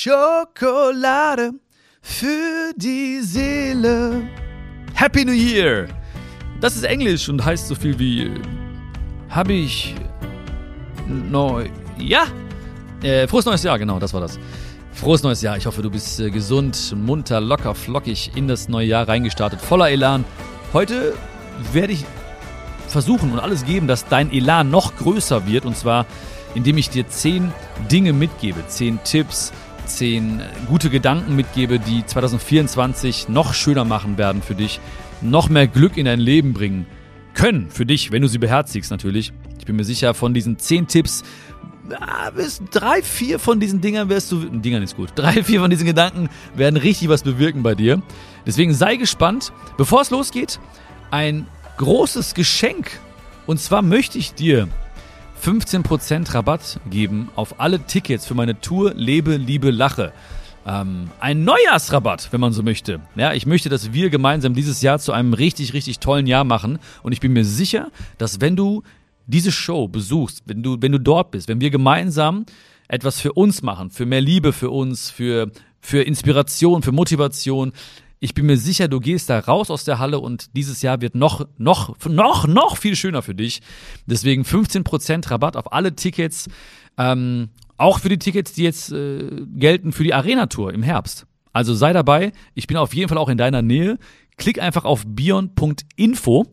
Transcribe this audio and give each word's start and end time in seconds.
Schokolade 0.00 1.54
für 2.00 2.72
die 2.76 3.20
Seele. 3.20 4.22
Happy 4.94 5.24
New 5.24 5.32
Year! 5.32 5.88
Das 6.60 6.76
ist 6.76 6.84
Englisch 6.84 7.28
und 7.28 7.44
heißt 7.44 7.66
so 7.66 7.74
viel 7.74 7.98
wie 7.98 8.30
habe 9.28 9.54
ich 9.54 9.96
neu. 11.08 11.68
Ja! 11.98 12.28
Äh, 13.02 13.26
frohes 13.26 13.44
neues 13.44 13.64
Jahr, 13.64 13.76
genau, 13.76 13.98
das 13.98 14.14
war 14.14 14.20
das. 14.20 14.38
Frohes 14.92 15.24
neues 15.24 15.42
Jahr. 15.42 15.56
Ich 15.56 15.66
hoffe, 15.66 15.82
du 15.82 15.90
bist 15.90 16.20
äh, 16.20 16.30
gesund, 16.30 16.94
munter, 16.96 17.40
locker, 17.40 17.74
flockig 17.74 18.30
in 18.36 18.46
das 18.46 18.68
neue 18.68 18.86
Jahr 18.86 19.08
reingestartet, 19.08 19.60
voller 19.60 19.90
Elan. 19.90 20.24
Heute 20.72 21.14
werde 21.72 21.94
ich 21.94 22.04
versuchen 22.86 23.32
und 23.32 23.40
alles 23.40 23.64
geben, 23.64 23.88
dass 23.88 24.06
dein 24.06 24.32
Elan 24.32 24.70
noch 24.70 24.94
größer 24.94 25.48
wird. 25.48 25.64
Und 25.64 25.76
zwar, 25.76 26.06
indem 26.54 26.78
ich 26.78 26.88
dir 26.88 27.08
zehn 27.08 27.52
Dinge 27.90 28.12
mitgebe, 28.12 28.64
zehn 28.68 29.00
Tipps, 29.02 29.52
zehn 29.88 30.40
gute 30.68 30.90
Gedanken 30.90 31.34
mitgebe, 31.34 31.78
die 31.78 32.04
2024 32.04 33.28
noch 33.28 33.54
schöner 33.54 33.84
machen 33.84 34.18
werden 34.18 34.42
für 34.42 34.54
dich, 34.54 34.80
noch 35.20 35.48
mehr 35.48 35.66
Glück 35.66 35.96
in 35.96 36.04
dein 36.04 36.20
Leben 36.20 36.52
bringen 36.52 36.86
können 37.34 37.70
für 37.70 37.86
dich, 37.86 38.12
wenn 38.12 38.22
du 38.22 38.28
sie 38.28 38.38
beherzigst 38.38 38.90
natürlich. 38.90 39.32
Ich 39.58 39.66
bin 39.66 39.76
mir 39.76 39.84
sicher, 39.84 40.14
von 40.14 40.34
diesen 40.34 40.58
zehn 40.58 40.86
Tipps, 40.86 41.24
ah, 42.00 42.30
bis 42.30 42.60
drei, 42.70 43.02
vier 43.02 43.38
von 43.38 43.60
diesen 43.60 43.80
Dingern 43.80 44.08
wirst 44.08 44.30
du, 44.32 44.44
Dingern 44.44 44.82
ist 44.82 44.96
gut, 44.96 45.10
drei, 45.14 45.42
vier 45.42 45.60
von 45.60 45.70
diesen 45.70 45.86
Gedanken 45.86 46.28
werden 46.54 46.76
richtig 46.76 47.08
was 47.08 47.22
bewirken 47.22 47.62
bei 47.62 47.74
dir. 47.74 48.02
Deswegen 48.46 48.74
sei 48.74 48.96
gespannt. 48.96 49.52
Bevor 49.76 50.00
es 50.00 50.10
losgeht, 50.10 50.58
ein 51.10 51.46
großes 51.76 52.34
Geschenk. 52.34 52.98
Und 53.46 53.60
zwar 53.60 53.82
möchte 53.82 54.18
ich 54.18 54.34
dir 54.34 54.68
15% 55.42 56.34
Rabatt 56.34 56.80
geben 56.90 57.28
auf 57.36 57.60
alle 57.60 57.80
Tickets 57.80 58.26
für 58.26 58.34
meine 58.34 58.60
Tour 58.60 58.92
Lebe, 58.94 59.36
Liebe, 59.36 59.70
Lache. 59.70 60.12
Ähm, 60.66 61.10
ein 61.20 61.44
Neujahrsrabatt, 61.44 62.28
wenn 62.32 62.40
man 62.40 62.52
so 62.52 62.62
möchte. 62.62 63.00
Ja, 63.16 63.32
ich 63.32 63.46
möchte, 63.46 63.68
dass 63.68 63.92
wir 63.92 64.10
gemeinsam 64.10 64.54
dieses 64.54 64.82
Jahr 64.82 64.98
zu 64.98 65.12
einem 65.12 65.32
richtig, 65.32 65.72
richtig 65.72 65.98
tollen 66.00 66.26
Jahr 66.26 66.44
machen. 66.44 66.78
Und 67.02 67.12
ich 67.12 67.20
bin 67.20 67.32
mir 67.32 67.44
sicher, 67.44 67.90
dass 68.18 68.40
wenn 68.40 68.56
du 68.56 68.82
diese 69.26 69.52
Show 69.52 69.88
besuchst, 69.88 70.42
wenn 70.46 70.62
du, 70.62 70.76
wenn 70.80 70.92
du 70.92 70.98
dort 70.98 71.30
bist, 71.30 71.48
wenn 71.48 71.60
wir 71.60 71.70
gemeinsam 71.70 72.44
etwas 72.88 73.20
für 73.20 73.32
uns 73.32 73.62
machen, 73.62 73.90
für 73.90 74.06
mehr 74.06 74.20
Liebe 74.20 74.52
für 74.52 74.70
uns, 74.70 75.10
für, 75.10 75.50
für 75.80 76.02
Inspiration, 76.02 76.82
für 76.82 76.92
Motivation, 76.92 77.72
ich 78.20 78.34
bin 78.34 78.46
mir 78.46 78.56
sicher, 78.56 78.88
du 78.88 79.00
gehst 79.00 79.30
da 79.30 79.38
raus 79.38 79.70
aus 79.70 79.84
der 79.84 79.98
Halle 79.98 80.18
und 80.18 80.56
dieses 80.56 80.82
Jahr 80.82 81.00
wird 81.00 81.14
noch, 81.14 81.46
noch, 81.56 81.96
noch, 82.06 82.46
noch 82.46 82.76
viel 82.76 82.96
schöner 82.96 83.22
für 83.22 83.34
dich. 83.34 83.60
Deswegen 84.06 84.42
15% 84.42 85.30
Rabatt 85.30 85.56
auf 85.56 85.72
alle 85.72 85.94
Tickets. 85.94 86.48
Ähm, 86.96 87.50
auch 87.76 88.00
für 88.00 88.08
die 88.08 88.18
Tickets, 88.18 88.52
die 88.54 88.64
jetzt 88.64 88.90
äh, 88.90 89.30
gelten 89.54 89.92
für 89.92 90.02
die 90.02 90.14
Arena-Tour 90.14 90.74
im 90.74 90.82
Herbst. 90.82 91.26
Also 91.52 91.74
sei 91.74 91.92
dabei. 91.92 92.32
Ich 92.54 92.66
bin 92.66 92.76
auf 92.76 92.92
jeden 92.92 93.08
Fall 93.08 93.18
auch 93.18 93.28
in 93.28 93.38
deiner 93.38 93.62
Nähe. 93.62 93.98
Klick 94.36 94.60
einfach 94.60 94.84
auf 94.84 95.04
bion.info. 95.06 96.46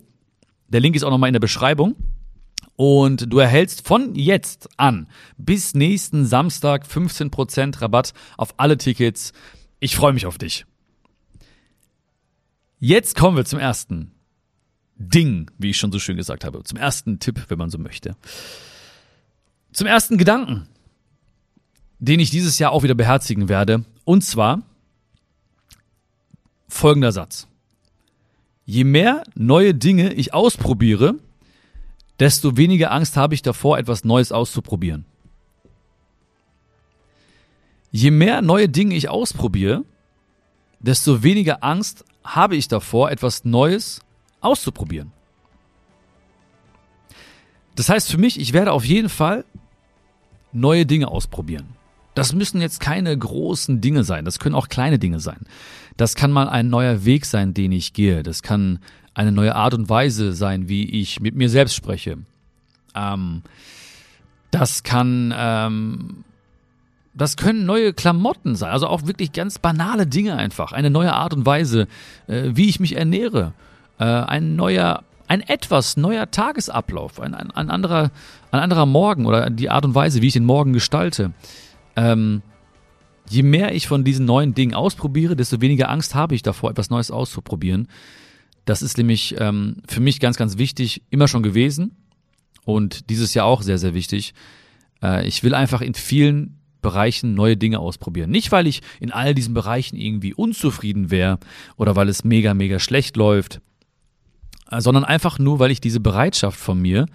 Der 0.67 0.79
Link 0.79 0.95
ist 0.95 1.03
auch 1.03 1.09
nochmal 1.09 1.29
in 1.29 1.33
der 1.33 1.39
Beschreibung. 1.39 1.95
Und 2.75 3.31
du 3.31 3.39
erhältst 3.39 3.87
von 3.87 4.13
jetzt 4.15 4.67
an 4.77 5.07
bis 5.37 5.73
nächsten 5.73 6.25
Samstag 6.25 6.85
15% 6.85 7.81
Rabatt 7.81 8.13
auf 8.37 8.53
alle 8.57 8.77
Tickets. 8.77 9.31
Ich 9.79 9.95
freue 9.95 10.13
mich 10.13 10.25
auf 10.25 10.37
dich. 10.37 10.65
Jetzt 12.87 13.15
kommen 13.15 13.35
wir 13.35 13.45
zum 13.45 13.57
ersten 13.57 14.11
Ding, 14.95 15.49
wie 15.57 15.71
ich 15.71 15.77
schon 15.77 15.91
so 15.91 15.97
schön 15.97 16.17
gesagt 16.17 16.45
habe. 16.45 16.63
Zum 16.63 16.77
ersten 16.77 17.17
Tipp, 17.17 17.45
wenn 17.47 17.57
man 17.57 17.71
so 17.71 17.79
möchte. 17.79 18.15
Zum 19.73 19.87
ersten 19.87 20.19
Gedanken, 20.19 20.67
den 21.97 22.19
ich 22.19 22.29
dieses 22.29 22.59
Jahr 22.59 22.71
auch 22.71 22.83
wieder 22.83 22.93
beherzigen 22.93 23.49
werde. 23.49 23.83
Und 24.03 24.23
zwar 24.23 24.61
folgender 26.67 27.11
Satz. 27.11 27.47
Je 28.65 28.83
mehr 28.83 29.23
neue 29.33 29.73
Dinge 29.73 30.13
ich 30.13 30.35
ausprobiere, 30.35 31.15
desto 32.19 32.55
weniger 32.55 32.91
Angst 32.91 33.17
habe 33.17 33.33
ich 33.33 33.41
davor, 33.41 33.79
etwas 33.79 34.03
Neues 34.03 34.31
auszuprobieren. 34.31 35.05
Je 37.89 38.11
mehr 38.11 38.43
neue 38.43 38.69
Dinge 38.69 38.95
ich 38.95 39.09
ausprobiere, 39.09 39.83
desto 40.79 41.23
weniger 41.23 41.63
Angst 41.63 42.05
habe 42.25 42.55
ich 42.55 42.67
davor, 42.67 43.11
etwas 43.11 43.45
Neues 43.45 44.01
auszuprobieren. 44.41 45.11
Das 47.75 47.89
heißt 47.89 48.09
für 48.09 48.17
mich, 48.17 48.39
ich 48.39 48.53
werde 48.53 48.71
auf 48.71 48.85
jeden 48.85 49.09
Fall 49.09 49.45
neue 50.51 50.85
Dinge 50.85 51.09
ausprobieren. 51.09 51.67
Das 52.13 52.33
müssen 52.33 52.61
jetzt 52.61 52.79
keine 52.79 53.15
großen 53.17 53.81
Dinge 53.81 54.05
sein, 54.05 54.23
das 54.23 54.39
können 54.39 54.55
auch 54.55 54.69
kleine 54.69 54.97
Dinge 54.97 55.19
sein. 55.19 55.41
Das 55.97 56.15
kann 56.15 56.31
mal 56.31 56.47
ein 56.47 56.69
neuer 56.69 57.05
Weg 57.05 57.25
sein, 57.25 57.53
den 57.53 57.71
ich 57.71 57.93
gehe. 57.93 58.23
Das 58.23 58.41
kann 58.41 58.79
eine 59.13 59.31
neue 59.31 59.55
Art 59.55 59.73
und 59.73 59.89
Weise 59.89 60.33
sein, 60.33 60.67
wie 60.67 60.89
ich 61.01 61.19
mit 61.19 61.35
mir 61.35 61.49
selbst 61.49 61.75
spreche. 61.75 62.17
Ähm, 62.95 63.43
das 64.51 64.83
kann 64.83 65.33
ähm, 65.35 66.23
das 67.15 67.37
können 67.37 67.65
neue 67.65 67.93
Klamotten 67.93 68.55
sein, 68.55 68.71
also 68.71 68.87
auch 68.87 69.07
wirklich 69.07 69.31
ganz 69.31 69.57
banale 69.57 70.05
Dinge 70.05 70.35
einfach. 70.35 70.73
Eine 70.73 70.89
neue 70.89 71.13
Art 71.13 71.33
und 71.33 71.45
Weise, 71.45 71.87
äh, 72.27 72.51
wie 72.53 72.67
ich 72.67 72.79
mich 72.79 72.97
ernähre. 72.97 73.53
Äh, 73.99 74.03
ein 74.03 74.55
neuer, 74.55 75.03
ein 75.27 75.41
etwas 75.41 75.95
neuer 75.95 76.29
Tagesablauf, 76.29 77.21
ein, 77.21 77.33
ein, 77.33 77.51
ein, 77.51 77.69
anderer, 77.69 78.11
ein 78.51 78.59
anderer 78.59 78.85
Morgen 78.85 79.25
oder 79.25 79.49
die 79.49 79.69
Art 79.69 79.85
und 79.85 79.95
Weise, 79.95 80.21
wie 80.21 80.27
ich 80.27 80.33
den 80.33 80.45
Morgen 80.45 80.73
gestalte. 80.73 81.31
Ähm, 81.95 82.41
je 83.29 83.43
mehr 83.43 83.73
ich 83.73 83.87
von 83.87 84.03
diesen 84.03 84.25
neuen 84.25 84.53
Dingen 84.53 84.75
ausprobiere, 84.75 85.37
desto 85.37 85.61
weniger 85.61 85.89
Angst 85.89 86.15
habe 86.15 86.35
ich 86.35 86.43
davor, 86.43 86.69
etwas 86.69 86.89
Neues 86.89 87.11
auszuprobieren. 87.11 87.87
Das 88.65 88.81
ist 88.81 88.97
nämlich 88.97 89.35
ähm, 89.39 89.77
für 89.87 90.01
mich 90.01 90.19
ganz, 90.19 90.35
ganz 90.35 90.57
wichtig, 90.57 91.03
immer 91.11 91.29
schon 91.29 91.43
gewesen 91.43 91.95
und 92.65 93.09
dieses 93.09 93.33
Jahr 93.33 93.45
auch 93.45 93.61
sehr, 93.61 93.77
sehr 93.77 93.93
wichtig. 93.93 94.33
Äh, 95.01 95.25
ich 95.27 95.43
will 95.43 95.53
einfach 95.53 95.81
in 95.81 95.93
vielen 95.93 96.59
Bereichen 96.85 97.33
neue 97.33 97.57
Dinge 97.57 97.79
ausprobieren. 97.79 98.29
Nicht, 98.29 98.51
weil 98.51 98.67
ich 98.67 98.83
in 98.99 99.11
all 99.11 99.33
diesen 99.33 99.55
Bereichen 99.55 99.97
irgendwie 99.97 100.35
unzufrieden 100.35 101.09
wäre 101.09 101.39
oder 101.77 101.95
weil 101.95 102.09
es 102.09 102.23
mega, 102.23 102.53
mega 102.53 102.77
schlecht 102.77 103.17
läuft, 103.17 103.59
äh, 104.69 104.79
sondern 104.81 105.03
einfach 105.03 105.39
nur, 105.39 105.57
weil 105.57 105.71
ich 105.71 105.81
diese 105.81 105.99
Bereitschaft 105.99 106.59
von 106.59 106.79
mir 106.79 107.07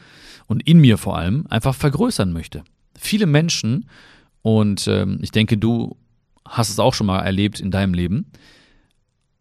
und 0.47 0.67
in 0.67 0.81
mir 0.81 0.99
vor 0.99 1.17
allem 1.17 1.47
einfach 1.49 1.75
vergrößern 1.75 2.33
möchte. 2.33 2.65
Viele 2.99 3.27
Menschen, 3.27 3.87
und 4.43 4.89
ähm, 4.89 5.19
ich 5.23 5.31
denke, 5.31 5.57
du 5.57 5.97
hast 6.45 6.71
es 6.71 6.81
auch 6.81 6.95
schon 6.95 7.07
mal 7.07 7.21
erlebt 7.21 7.61
in 7.61 7.71
deinem 7.71 7.95
Leben, 7.95 8.27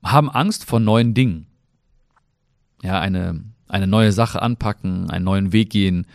haben 0.04 0.30
Angst 0.30 0.66
vor 0.66 0.80
neuen 0.80 1.14
Dingen. 1.14 1.48
Ja, 2.84 3.00
eine, 3.00 3.44
eine 3.68 3.88
neue 3.88 4.12
Sache 4.12 4.42
anpacken, 4.42 5.10
einen 5.10 5.26
neuen 5.26 5.52
Weg 5.52 5.72
gehen, 5.72 6.06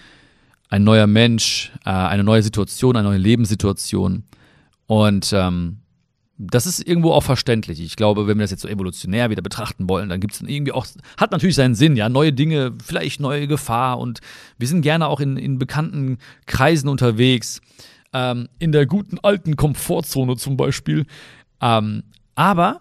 ein 0.68 0.84
neuer 0.84 1.06
Mensch, 1.06 1.72
äh, 1.84 1.90
eine 1.90 2.24
neue 2.24 2.42
Situation, 2.42 2.96
eine 2.96 3.08
neue 3.08 3.18
Lebenssituation. 3.18 4.24
Und 4.86 5.32
ähm, 5.32 5.78
das 6.36 6.66
ist 6.66 6.86
irgendwo 6.86 7.12
auch 7.12 7.22
verständlich. 7.22 7.80
Ich 7.80 7.96
glaube, 7.96 8.26
wenn 8.26 8.38
wir 8.38 8.42
das 8.42 8.50
jetzt 8.50 8.62
so 8.62 8.68
evolutionär 8.68 9.30
wieder 9.30 9.42
betrachten 9.42 9.88
wollen, 9.88 10.08
dann 10.08 10.20
gibt 10.20 10.34
es 10.34 10.40
irgendwie 10.40 10.72
auch, 10.72 10.86
hat 11.16 11.30
natürlich 11.30 11.54
seinen 11.54 11.74
Sinn, 11.74 11.96
ja, 11.96 12.08
neue 12.08 12.32
Dinge, 12.32 12.72
vielleicht 12.84 13.20
neue 13.20 13.46
Gefahr 13.46 13.98
und 13.98 14.20
wir 14.58 14.66
sind 14.66 14.82
gerne 14.82 15.06
auch 15.06 15.20
in, 15.20 15.36
in 15.36 15.58
bekannten 15.58 16.18
Kreisen 16.46 16.88
unterwegs, 16.88 17.60
ähm, 18.12 18.48
in 18.58 18.72
der 18.72 18.86
guten 18.86 19.18
alten 19.20 19.56
Komfortzone 19.56 20.36
zum 20.36 20.56
Beispiel. 20.56 21.06
Ähm, 21.60 22.02
aber 22.34 22.80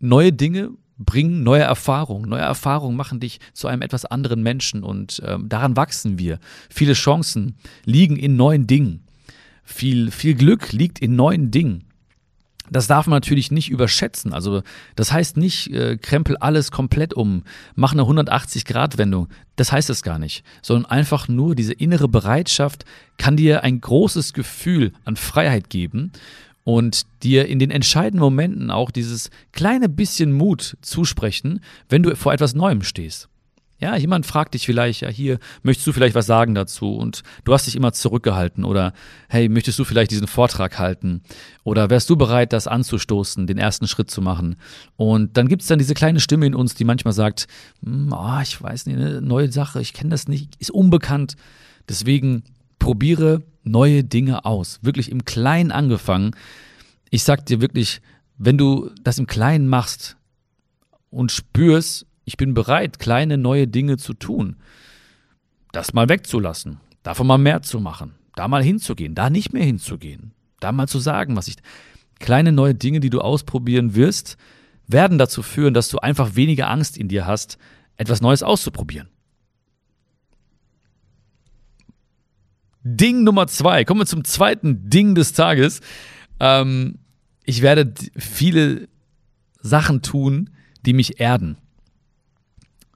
neue 0.00 0.32
Dinge 0.32 0.70
bringen 0.98 1.42
neue 1.42 1.62
Erfahrungen. 1.62 2.28
Neue 2.28 2.40
Erfahrungen 2.40 2.96
machen 2.96 3.20
dich 3.20 3.40
zu 3.52 3.68
einem 3.68 3.82
etwas 3.82 4.04
anderen 4.04 4.42
Menschen 4.42 4.82
und 4.82 5.22
ähm, 5.24 5.48
daran 5.48 5.76
wachsen 5.76 6.18
wir. 6.18 6.38
Viele 6.70 6.94
Chancen 6.94 7.56
liegen 7.84 8.16
in 8.16 8.36
neuen 8.36 8.66
Dingen. 8.66 9.04
Viel, 9.64 10.10
viel 10.10 10.34
Glück 10.34 10.72
liegt 10.72 11.00
in 11.00 11.16
neuen 11.16 11.50
Dingen. 11.50 11.84
Das 12.70 12.86
darf 12.86 13.06
man 13.06 13.16
natürlich 13.16 13.50
nicht 13.50 13.70
überschätzen. 13.70 14.32
Also 14.32 14.62
das 14.96 15.12
heißt 15.12 15.36
nicht, 15.36 15.72
äh, 15.72 15.96
krempel 15.96 16.36
alles 16.36 16.70
komplett 16.70 17.14
um, 17.14 17.44
mach 17.74 17.92
eine 17.92 18.02
180-Grad-Wendung. 18.02 19.28
Das 19.54 19.72
heißt 19.72 19.90
es 19.90 20.02
gar 20.02 20.18
nicht. 20.18 20.44
Sondern 20.62 20.90
einfach 20.90 21.28
nur 21.28 21.54
diese 21.54 21.72
innere 21.72 22.08
Bereitschaft 22.08 22.84
kann 23.18 23.36
dir 23.36 23.62
ein 23.62 23.80
großes 23.80 24.32
Gefühl 24.32 24.92
an 25.04 25.16
Freiheit 25.16 25.70
geben 25.70 26.12
und 26.66 27.06
dir 27.22 27.46
in 27.46 27.60
den 27.60 27.70
entscheidenden 27.70 28.18
Momenten 28.18 28.72
auch 28.72 28.90
dieses 28.90 29.30
kleine 29.52 29.88
bisschen 29.88 30.32
Mut 30.32 30.76
zusprechen, 30.82 31.60
wenn 31.88 32.02
du 32.02 32.16
vor 32.16 32.32
etwas 32.32 32.56
Neuem 32.56 32.82
stehst. 32.82 33.28
Ja, 33.78 33.94
jemand 33.94 34.26
fragt 34.26 34.54
dich 34.54 34.66
vielleicht, 34.66 35.02
ja, 35.02 35.08
hier, 35.08 35.38
möchtest 35.62 35.86
du 35.86 35.92
vielleicht 35.92 36.16
was 36.16 36.26
sagen 36.26 36.56
dazu? 36.56 36.96
Und 36.96 37.22
du 37.44 37.52
hast 37.52 37.68
dich 37.68 37.76
immer 37.76 37.92
zurückgehalten 37.92 38.64
oder, 38.64 38.94
hey, 39.28 39.48
möchtest 39.48 39.78
du 39.78 39.84
vielleicht 39.84 40.10
diesen 40.10 40.26
Vortrag 40.26 40.76
halten? 40.76 41.22
Oder 41.62 41.88
wärst 41.88 42.10
du 42.10 42.16
bereit, 42.16 42.52
das 42.52 42.66
anzustoßen, 42.66 43.46
den 43.46 43.58
ersten 43.58 43.86
Schritt 43.86 44.10
zu 44.10 44.20
machen? 44.20 44.56
Und 44.96 45.36
dann 45.36 45.46
gibt's 45.46 45.68
dann 45.68 45.78
diese 45.78 45.94
kleine 45.94 46.18
Stimme 46.18 46.46
in 46.46 46.54
uns, 46.56 46.74
die 46.74 46.84
manchmal 46.84 47.14
sagt, 47.14 47.46
oh, 47.86 48.40
ich 48.42 48.60
weiß 48.60 48.86
nicht, 48.86 48.96
eine 48.96 49.20
neue 49.20 49.52
Sache, 49.52 49.80
ich 49.80 49.92
kenne 49.92 50.10
das 50.10 50.26
nicht, 50.26 50.56
ist 50.58 50.72
unbekannt. 50.72 51.36
Deswegen 51.88 52.42
probiere 52.80 53.44
neue 53.66 54.04
Dinge 54.04 54.44
aus. 54.44 54.78
Wirklich 54.82 55.10
im 55.10 55.24
Kleinen 55.24 55.72
angefangen. 55.72 56.34
Ich 57.10 57.24
sag 57.24 57.46
dir 57.46 57.60
wirklich, 57.60 58.00
wenn 58.38 58.58
du 58.58 58.90
das 59.02 59.18
im 59.18 59.26
Kleinen 59.26 59.68
machst 59.68 60.16
und 61.10 61.32
spürst, 61.32 62.06
ich 62.24 62.36
bin 62.36 62.54
bereit, 62.54 62.98
kleine 62.98 63.38
neue 63.38 63.68
Dinge 63.68 63.96
zu 63.96 64.12
tun, 64.12 64.56
das 65.72 65.94
mal 65.94 66.08
wegzulassen, 66.08 66.80
davon 67.02 67.26
mal 67.26 67.38
mehr 67.38 67.62
zu 67.62 67.80
machen, 67.80 68.14
da 68.34 68.48
mal 68.48 68.62
hinzugehen, 68.62 69.14
da 69.14 69.30
nicht 69.30 69.52
mehr 69.52 69.64
hinzugehen, 69.64 70.32
da 70.60 70.72
mal 70.72 70.88
zu 70.88 70.98
sagen, 70.98 71.36
was 71.36 71.48
ich. 71.48 71.56
Kleine 72.18 72.50
neue 72.50 72.74
Dinge, 72.74 73.00
die 73.00 73.10
du 73.10 73.20
ausprobieren 73.20 73.94
wirst, 73.94 74.36
werden 74.86 75.18
dazu 75.18 75.42
führen, 75.42 75.74
dass 75.74 75.88
du 75.88 75.98
einfach 75.98 76.34
weniger 76.34 76.70
Angst 76.70 76.96
in 76.96 77.08
dir 77.08 77.26
hast, 77.26 77.58
etwas 77.96 78.20
Neues 78.20 78.42
auszuprobieren. 78.42 79.08
Ding 82.86 83.24
Nummer 83.24 83.48
zwei. 83.48 83.84
Kommen 83.84 84.00
wir 84.00 84.06
zum 84.06 84.24
zweiten 84.24 84.88
Ding 84.88 85.16
des 85.16 85.32
Tages. 85.32 85.80
Ähm, 86.38 86.98
ich 87.44 87.60
werde 87.62 87.92
viele 88.16 88.88
Sachen 89.60 90.02
tun, 90.02 90.50
die 90.84 90.92
mich 90.92 91.18
erden. 91.18 91.56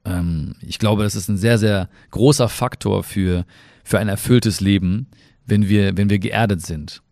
Ähm, 0.04 0.54
ich 0.62 0.78
glaube, 0.78 1.02
das 1.02 1.16
ist 1.16 1.28
ein 1.28 1.37
sehr, 1.37 1.58
sehr 1.58 1.88
großer 2.12 2.48
Faktor 2.48 3.02
für, 3.02 3.44
für 3.82 3.98
ein 3.98 4.08
erfülltes 4.08 4.60
Leben, 4.60 5.08
wenn 5.44 5.69
wir, 5.69 5.96
wenn 5.96 6.08
wir 6.08 6.20
geerdet 6.20 6.64
sind. 6.64 7.02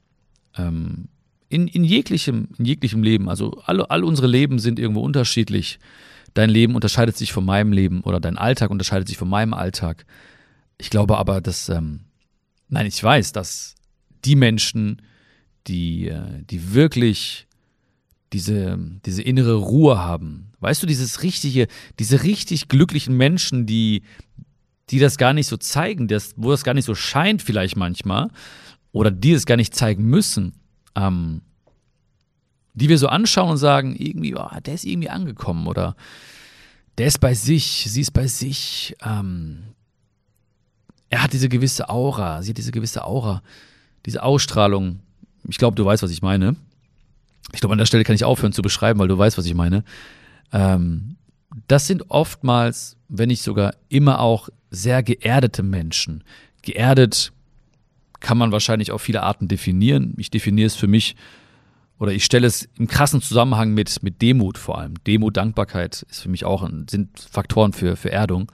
Ähm, 0.57 1.09
in, 1.49 1.67
in, 1.67 1.83
jeglichem, 1.83 2.49
in 2.59 2.65
jeglichem 2.65 3.03
Leben, 3.03 3.29
also 3.29 3.61
alle, 3.65 3.91
all 3.91 4.05
unsere 4.05 4.29
Leben 4.29 4.61
sind 4.61 4.79
irgendwo 4.79 5.01
unterschiedlich. 5.01 5.81
Dein 6.35 6.51
Leben 6.51 6.77
unterscheidet 6.77 7.17
sich 7.17 7.33
von 7.33 7.45
meinem 7.45 7.73
Leben 7.73 8.03
oder 8.03 8.21
dein 8.21 8.39
Alltag 8.39 8.71
unterscheidet 8.71 9.09
sich 9.09 9.17
von 9.17 9.29
meinem 9.29 9.53
Alltag. 9.53 10.07
Ich 10.77 10.91
glaube 10.91 11.19
aber, 11.19 11.41
dass, 11.41 11.69
ähm, 11.69 12.03
nein, 12.69 12.87
ich 12.87 13.03
weiß, 13.03 13.33
dass 13.33 13.75
die 14.25 14.37
Menschen, 14.37 15.03
die, 15.67 16.09
äh, 16.09 16.45
die 16.45 16.75
wirklich 16.75 17.47
diese, 18.33 18.79
diese 19.07 19.23
innere 19.23 19.55
Ruhe 19.55 19.99
haben, 19.99 20.53
weißt 20.61 20.83
du, 20.83 20.87
dieses 20.87 21.23
richtige, 21.23 21.67
diese 21.99 22.23
richtig 22.25 22.69
glücklichen 22.69 23.17
Menschen, 23.17 23.67
die, 23.67 24.03
die 24.91 24.99
das 24.99 25.19
gar 25.19 25.33
nicht 25.33 25.47
so 25.47 25.57
zeigen, 25.57 26.09
das, 26.09 26.35
wo 26.37 26.51
das 26.51 26.65
gar 26.65 26.75
nicht 26.75 26.85
so 26.85 26.95
scheint 26.95 27.43
vielleicht 27.43 27.77
manchmal, 27.77 28.29
oder 28.93 29.11
die 29.11 29.33
es 29.33 29.47
gar 29.47 29.57
nicht 29.57 29.75
zeigen 29.75 30.05
müssen, 30.05 30.55
ähm, 30.95 31.43
die 32.75 32.89
wir 32.89 32.99
so 32.99 33.09
anschauen 33.09 33.51
und 33.51 33.59
sagen, 33.59 33.97
irgendwie, 33.97 34.35
oh, 34.37 34.49
der 34.65 34.75
ist 34.75 34.85
irgendwie 34.85 35.11
angekommen 35.11 35.67
oder 35.67 35.97
der 36.97 37.07
ist 37.07 37.21
bei 37.21 37.35
sich, 37.35 37.87
sie 37.89 38.01
ist 38.01 38.13
bei 38.13 38.27
sich, 38.27 38.97
ähm, 39.05 39.75
er 41.11 41.23
hat 41.23 41.33
diese 41.33 41.49
gewisse 41.49 41.89
Aura, 41.89 42.43
sie 42.43 42.51
hat 42.51 42.59
diese 42.59 42.73
gewisse 42.73 43.05
Aura, 43.05 43.43
diese 44.07 44.23
Ausstrahlung. 44.23 45.01
Ich 45.49 45.59
glaube, 45.59 45.75
du 45.75 45.85
weißt, 45.85 46.03
was 46.03 46.11
ich 46.11 46.23
meine. 46.23 46.57
Ich 47.53 47.61
glaube, 47.61 47.73
an 47.73 47.79
der 47.79 47.87
Stelle 47.87 48.05
kann 48.05 48.15
ich 48.15 48.25
aufhören 48.25 48.53
zu 48.53 48.63
beschreiben, 48.63 49.01
weil 49.01 49.09
du 49.09 49.17
weißt, 49.17 49.39
was 49.39 49.47
ich 49.47 49.55
meine. 49.55 49.85
Ähm, 50.53 51.17
das 51.67 51.87
sind 51.87 52.11
oftmals, 52.11 52.97
wenn 53.09 53.29
nicht 53.29 53.43
sogar 53.43 53.75
immer 53.89 54.21
auch 54.21 54.49
sehr 54.71 55.03
geerdete 55.03 55.63
Menschen. 55.63 56.25
Geerdet 56.63 57.33
kann 58.21 58.37
man 58.37 58.53
wahrscheinlich 58.53 58.93
auf 58.93 59.01
viele 59.01 59.23
Arten 59.23 59.49
definieren. 59.49 60.15
Ich 60.19 60.31
definiere 60.31 60.67
es 60.67 60.75
für 60.75 60.89
mich 60.89 61.17
oder 61.99 62.13
ich 62.13 62.25
stelle 62.25 62.47
es 62.47 62.69
im 62.79 62.87
krassen 62.87 63.21
Zusammenhang 63.21 63.75
mit, 63.75 64.03
mit 64.03 64.23
Demut 64.23 64.59
vor 64.59 64.79
allem. 64.79 64.95
Demut, 65.05 65.37
Dankbarkeit 65.37 66.07
ist 66.09 66.21
für 66.21 66.29
mich 66.29 66.45
auch 66.45 66.69
sind 66.89 67.19
Faktoren 67.19 67.73
für, 67.73 67.97
für 67.97 68.13
Erdung. 68.13 68.53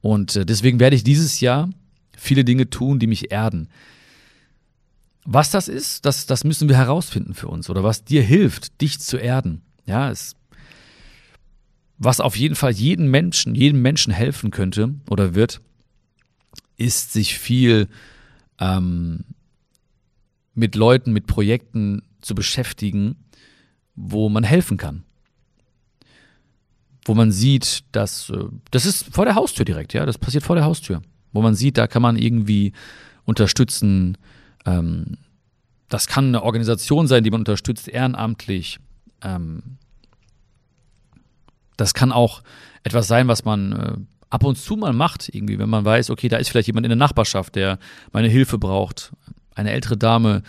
Und 0.00 0.34
äh, 0.36 0.46
deswegen 0.46 0.80
werde 0.80 0.96
ich 0.96 1.04
dieses 1.04 1.40
Jahr 1.40 1.68
viele 2.16 2.44
Dinge 2.44 2.70
tun, 2.70 2.98
die 2.98 3.06
mich 3.06 3.30
erden. 3.30 3.68
Was 5.24 5.50
das 5.50 5.68
ist, 5.68 6.04
das, 6.04 6.26
das 6.26 6.44
müssen 6.44 6.68
wir 6.68 6.76
herausfinden 6.76 7.34
für 7.34 7.48
uns 7.48 7.70
oder 7.70 7.84
was 7.84 8.04
dir 8.04 8.22
hilft, 8.22 8.80
dich 8.80 8.98
zu 8.98 9.16
erden. 9.16 9.62
Ja, 9.86 10.10
es, 10.10 10.34
was 11.98 12.20
auf 12.20 12.36
jeden 12.36 12.56
Fall 12.56 12.72
jeden 12.72 13.08
Menschen, 13.08 13.54
jedem 13.54 13.82
Menschen 13.82 14.12
helfen 14.12 14.50
könnte 14.50 14.94
oder 15.08 15.34
wird, 15.34 15.60
ist 16.76 17.12
sich 17.12 17.38
viel 17.38 17.88
ähm, 18.58 19.24
mit 20.54 20.74
Leuten, 20.74 21.12
mit 21.12 21.26
Projekten 21.26 22.02
zu 22.20 22.34
beschäftigen, 22.34 23.16
wo 23.94 24.28
man 24.28 24.42
helfen 24.42 24.76
kann. 24.76 25.04
Wo 27.04 27.14
man 27.14 27.30
sieht, 27.30 27.84
dass 27.92 28.30
äh, 28.30 28.44
das 28.70 28.86
ist 28.86 29.14
vor 29.14 29.24
der 29.24 29.36
Haustür 29.36 29.64
direkt, 29.64 29.92
ja, 29.92 30.04
das 30.04 30.18
passiert 30.18 30.44
vor 30.44 30.56
der 30.56 30.64
Haustür. 30.64 31.02
Wo 31.32 31.42
man 31.42 31.54
sieht, 31.54 31.78
da 31.78 31.86
kann 31.86 32.02
man 32.02 32.16
irgendwie 32.16 32.72
unterstützen. 33.24 34.18
Ähm, 34.66 35.18
das 35.88 36.06
kann 36.06 36.28
eine 36.28 36.42
Organisation 36.42 37.06
sein, 37.06 37.24
die 37.24 37.30
man 37.30 37.40
unterstützt, 37.40 37.88
ehrenamtlich. 37.88 38.78
Ähm, 39.22 39.78
das 41.76 41.94
kann 41.94 42.12
auch 42.12 42.42
etwas 42.82 43.06
sein, 43.06 43.28
was 43.28 43.44
man 43.44 43.72
äh, 43.72 43.96
ab 44.30 44.44
und 44.44 44.56
zu 44.56 44.76
mal 44.76 44.92
macht, 44.92 45.28
irgendwie, 45.32 45.58
wenn 45.58 45.68
man 45.68 45.84
weiß, 45.84 46.10
okay, 46.10 46.28
da 46.28 46.38
ist 46.38 46.48
vielleicht 46.48 46.68
jemand 46.68 46.86
in 46.86 46.90
der 46.90 46.96
Nachbarschaft, 46.96 47.54
der 47.54 47.78
meine 48.12 48.28
Hilfe 48.28 48.58
braucht. 48.58 49.12
Eine 49.54 49.72
ältere 49.72 49.96
Dame, 49.96 50.42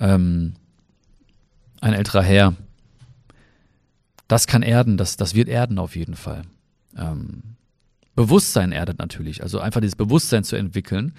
ähm, 0.00 0.54
ein 1.80 1.92
älterer 1.92 2.22
Herr. 2.22 2.54
Das 4.26 4.46
kann 4.46 4.62
erden, 4.62 4.96
das, 4.96 5.16
das 5.16 5.34
wird 5.34 5.48
erden 5.48 5.78
auf 5.78 5.94
jeden 5.94 6.16
Fall. 6.16 6.42
Ähm, 6.96 7.42
Bewusstsein 8.14 8.72
erdet 8.72 8.98
natürlich, 8.98 9.42
also 9.42 9.58
einfach 9.58 9.80
dieses 9.80 9.96
Bewusstsein 9.96 10.44
zu 10.44 10.56
entwickeln, 10.56 11.14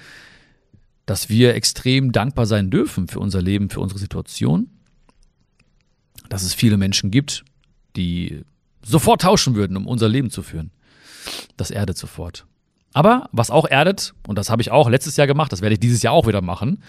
dass 1.06 1.30
wir 1.30 1.54
extrem 1.56 2.12
dankbar 2.12 2.46
sein 2.46 2.72
dürfen 2.72 3.08
für 3.08 3.20
unser 3.20 3.42
Leben, 3.42 3.70
für 3.70 3.80
unsere 3.80 4.00
Situation, 4.00 4.70
dass 6.30 6.44
es 6.44 6.54
viele 6.54 6.78
Menschen 6.78 7.12
gibt, 7.12 7.44
die 7.96 8.44
sofort 8.84 9.22
tauschen 9.22 9.56
würden, 9.56 9.78
um 9.78 9.88
unser 9.88 10.10
Leben 10.10 10.30
zu 10.30 10.42
führen. 10.42 10.72
Das 11.58 11.72
erdet 11.72 11.98
sofort. 11.98 12.46
Aber 12.94 13.30
was 13.32 13.52
auch 13.52 13.68
erdet, 13.68 14.14
und 14.28 14.38
das 14.38 14.50
habe 14.50 14.62
ich 14.62 14.72
auch 14.72 14.90
letztes 14.90 15.18
Jahr 15.18 15.28
gemacht, 15.28 15.52
das 15.52 15.62
werde 15.62 15.74
ich 15.74 15.80
dieses 15.80 16.02
Jahr 16.02 16.14
auch 16.14 16.28
wieder 16.28 16.42
machen, 16.42 16.82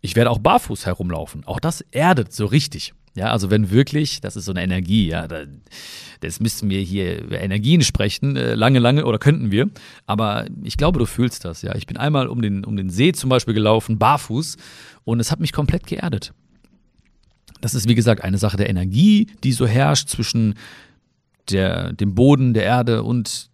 ich 0.00 0.16
werde 0.16 0.30
auch 0.30 0.38
barfuß 0.38 0.84
herumlaufen. 0.84 1.44
Auch 1.44 1.60
das 1.60 1.80
erdet 1.80 2.32
so 2.32 2.46
richtig. 2.46 2.92
Ja, 3.16 3.30
also 3.30 3.50
wenn 3.50 3.70
wirklich, 3.70 4.20
das 4.20 4.34
ist 4.34 4.44
so 4.44 4.52
eine 4.52 4.62
Energie, 4.62 5.06
ja, 5.06 5.28
da, 5.28 5.44
das 6.20 6.40
müssten 6.40 6.68
wir 6.68 6.80
hier 6.80 7.22
über 7.22 7.40
Energien 7.40 7.82
sprechen, 7.82 8.36
äh, 8.36 8.54
lange, 8.54 8.80
lange, 8.80 9.04
oder 9.04 9.18
könnten 9.18 9.52
wir. 9.52 9.70
Aber 10.06 10.46
ich 10.64 10.76
glaube, 10.76 10.98
du 10.98 11.06
fühlst 11.06 11.44
das, 11.44 11.62
ja. 11.62 11.74
Ich 11.76 11.86
bin 11.86 11.96
einmal 11.96 12.26
um 12.26 12.42
den, 12.42 12.64
um 12.64 12.76
den 12.76 12.90
See 12.90 13.12
zum 13.12 13.30
Beispiel 13.30 13.54
gelaufen, 13.54 13.98
barfuß, 13.98 14.56
und 15.04 15.20
es 15.20 15.30
hat 15.30 15.38
mich 15.38 15.52
komplett 15.52 15.86
geerdet. 15.86 16.32
Das 17.60 17.74
ist, 17.74 17.88
wie 17.88 17.94
gesagt, 17.94 18.24
eine 18.24 18.38
Sache 18.38 18.56
der 18.56 18.68
Energie, 18.68 19.28
die 19.44 19.52
so 19.52 19.66
herrscht 19.66 20.08
zwischen 20.08 20.54
der, 21.50 21.92
dem 21.92 22.14
Boden, 22.14 22.52
der 22.52 22.64
Erde 22.64 23.02
und 23.02 23.50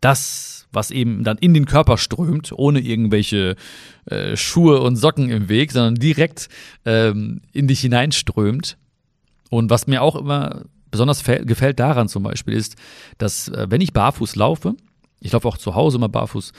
das, 0.00 0.66
was 0.72 0.90
eben 0.90 1.24
dann 1.24 1.38
in 1.38 1.54
den 1.54 1.66
Körper 1.66 1.98
strömt, 1.98 2.52
ohne 2.52 2.80
irgendwelche 2.80 3.56
äh, 4.06 4.36
Schuhe 4.36 4.80
und 4.80 4.96
Socken 4.96 5.30
im 5.30 5.48
Weg, 5.48 5.72
sondern 5.72 5.96
direkt 5.96 6.48
ähm, 6.84 7.42
in 7.52 7.68
dich 7.68 7.80
hineinströmt. 7.80 8.76
Und 9.50 9.70
was 9.70 9.86
mir 9.86 10.02
auch 10.02 10.16
immer 10.16 10.62
besonders 10.90 11.24
gefällt 11.24 11.80
daran 11.80 12.08
zum 12.08 12.22
Beispiel 12.22 12.54
ist, 12.54 12.76
dass 13.18 13.48
äh, 13.48 13.66
wenn 13.68 13.80
ich 13.80 13.92
barfuß 13.92 14.36
laufe, 14.36 14.74
ich 15.20 15.32
laufe 15.32 15.48
auch 15.48 15.58
zu 15.58 15.74
Hause 15.74 15.98
immer 15.98 16.08
barfuß, 16.08 16.52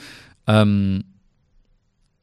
ähm, 0.46 1.04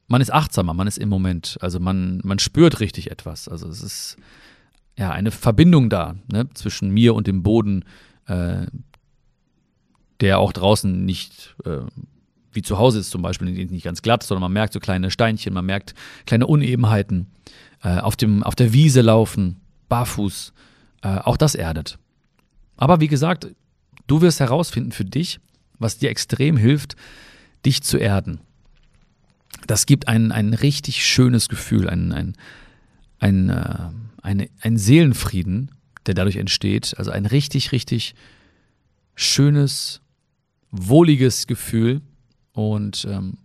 man 0.06 0.20
ist 0.20 0.32
achtsamer, 0.32 0.74
man 0.74 0.88
ist 0.88 0.98
im 0.98 1.08
Moment. 1.08 1.56
Also 1.60 1.78
man, 1.78 2.20
man 2.24 2.38
spürt 2.40 2.80
richtig 2.80 3.10
etwas. 3.10 3.48
Also 3.48 3.68
es 3.68 3.80
ist 3.80 4.16
ja 4.98 5.12
eine 5.12 5.30
Verbindung 5.30 5.88
da 5.88 6.16
ne, 6.30 6.48
zwischen 6.54 6.90
mir 6.90 7.14
und 7.14 7.26
dem 7.28 7.42
Boden, 7.44 7.84
äh, 8.26 8.66
der 10.20 10.38
auch 10.38 10.52
draußen 10.52 11.04
nicht 11.04 11.54
äh, 11.64 11.80
wie 12.52 12.62
zu 12.62 12.78
Hause 12.78 12.98
ist 12.98 13.10
zum 13.10 13.22
Beispiel 13.22 13.50
nicht 13.50 13.84
ganz 13.84 14.02
glatt, 14.02 14.22
sondern 14.22 14.42
man 14.42 14.52
merkt 14.52 14.72
so 14.72 14.80
kleine 14.80 15.10
Steinchen, 15.10 15.54
man 15.54 15.66
merkt 15.66 15.94
kleine 16.26 16.46
Unebenheiten. 16.46 17.28
Äh, 17.82 17.98
auf, 17.98 18.16
dem, 18.16 18.42
auf 18.42 18.54
der 18.54 18.72
Wiese 18.72 19.00
laufen, 19.00 19.60
barfuß, 19.88 20.52
äh, 21.02 21.08
auch 21.08 21.36
das 21.36 21.54
erdet. 21.54 21.98
Aber 22.76 23.00
wie 23.00 23.08
gesagt, 23.08 23.48
du 24.06 24.20
wirst 24.20 24.40
herausfinden 24.40 24.92
für 24.92 25.04
dich, 25.04 25.40
was 25.78 25.96
dir 25.96 26.10
extrem 26.10 26.56
hilft, 26.56 26.96
dich 27.64 27.82
zu 27.82 27.96
erden. 27.96 28.40
Das 29.66 29.86
gibt 29.86 30.08
ein, 30.08 30.30
ein 30.32 30.52
richtig 30.52 31.06
schönes 31.06 31.48
Gefühl, 31.48 31.88
ein, 31.88 32.12
ein, 32.12 32.36
ein, 33.18 33.48
äh, 33.48 33.88
eine, 34.22 34.50
ein 34.60 34.76
Seelenfrieden, 34.76 35.70
der 36.06 36.14
dadurch 36.14 36.36
entsteht. 36.36 36.94
Also 36.98 37.10
ein 37.10 37.26
richtig, 37.26 37.72
richtig 37.72 38.14
schönes, 39.14 40.02
wohliges 40.70 41.46
Gefühl. 41.46 42.00
Und 42.52 43.06
ähm, 43.08 43.38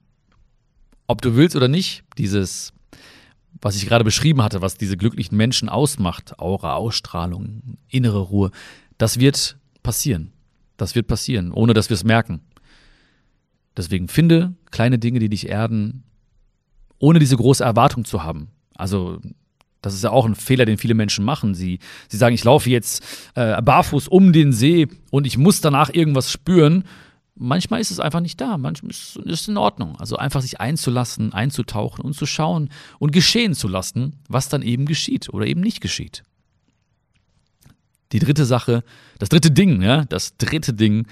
ob 1.08 1.22
du 1.22 1.36
willst 1.36 1.56
oder 1.56 1.68
nicht, 1.68 2.04
dieses, 2.18 2.74
was 3.62 3.76
ich 3.76 3.88
gerade 3.88 4.04
beschrieben 4.04 4.42
hatte, 4.42 4.62
was 4.62 4.78
diese 4.78 4.98
glücklichen 4.98 5.38
Menschen 5.38 5.70
ausmacht, 5.70 6.40
Aura, 6.40 6.76
Ausstrahlung, 6.76 7.78
innere 7.88 8.20
Ruhe, 8.20 8.52
das 8.98 9.20
wird 9.20 9.58
passieren. 9.84 10.32
Das 10.78 10.96
wird 10.96 11.08
passieren, 11.08 11.52
ohne 11.52 11.74
dass 11.74 11.90
wir 11.90 11.96
es 11.96 12.04
merken. 12.04 12.42
Deswegen 13.78 14.08
finde 14.08 14.56
kleine 14.72 15.00
Dinge, 15.00 15.20
die 15.20 15.30
dich 15.30 15.50
erden 15.50 16.04
ohne 16.98 17.20
diese 17.20 17.38
große 17.38 17.64
Erwartung 17.64 18.06
zu 18.06 18.24
haben. 18.24 18.50
Also 18.76 19.20
das 19.82 19.94
ist 19.94 20.04
ja 20.04 20.10
auch 20.10 20.26
ein 20.26 20.36
Fehler, 20.36 20.66
den 20.66 20.78
viele 20.78 20.96
Menschen 20.96 21.24
machen. 21.24 21.54
Sie, 21.54 21.80
sie 22.08 22.18
sagen, 22.18 22.34
ich 22.34 22.44
laufe 22.44 22.70
jetzt 22.70 23.04
äh, 23.36 23.62
barfuß 23.62 24.08
um 24.08 24.34
den 24.34 24.52
See 24.52 24.88
und 25.12 25.28
ich 25.28 25.38
muss 25.38 25.62
danach 25.62 25.94
irgendwas 25.94 26.32
spüren. 26.32 26.86
Manchmal 27.38 27.82
ist 27.82 27.92
es 27.92 28.00
einfach 28.00 28.22
nicht 28.22 28.40
da. 28.40 28.58
Manchmal 28.58 28.92
ist 28.92 29.20
es 29.26 29.48
in 29.48 29.58
Ordnung. 29.58 29.98
Also 29.98 30.16
einfach 30.16 30.42
sich 30.42 30.62
einzulassen, 30.62 31.34
einzutauchen 31.34 32.04
und 32.04 32.14
zu 32.14 32.26
schauen 32.26 32.70
und 32.98 33.12
geschehen 33.12 33.54
zu 33.54 33.68
lassen, 33.68 34.20
was 34.30 34.48
dann 34.48 34.62
eben 34.62 34.86
geschieht 34.86 35.30
oder 35.30 35.46
eben 35.46 35.60
nicht 35.60 35.82
geschieht. 35.82 36.24
Die 38.14 38.20
dritte 38.20 38.46
Sache, 38.46 38.84
das 39.20 39.30
dritte 39.30 39.52
Ding, 39.52 39.82
ja, 39.82 40.06
das 40.06 40.38
dritte 40.38 40.74
Ding 40.74 41.08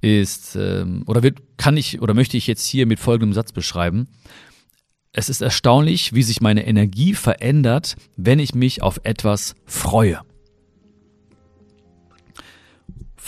ist, 0.00 0.56
ähm, 0.56 1.02
oder 1.06 1.22
wird, 1.22 1.42
kann 1.58 1.76
ich 1.76 2.00
oder 2.00 2.14
möchte 2.14 2.36
ich 2.36 2.46
jetzt 2.46 2.66
hier 2.66 2.86
mit 2.86 2.98
folgendem 2.98 3.34
Satz 3.34 3.52
beschreiben. 3.52 4.08
Es 5.12 5.28
ist 5.28 5.42
erstaunlich, 5.42 6.14
wie 6.14 6.22
sich 6.22 6.40
meine 6.40 6.66
Energie 6.66 7.14
verändert, 7.14 7.96
wenn 8.16 8.38
ich 8.38 8.54
mich 8.54 8.82
auf 8.82 9.00
etwas 9.04 9.54
freue. 9.66 10.20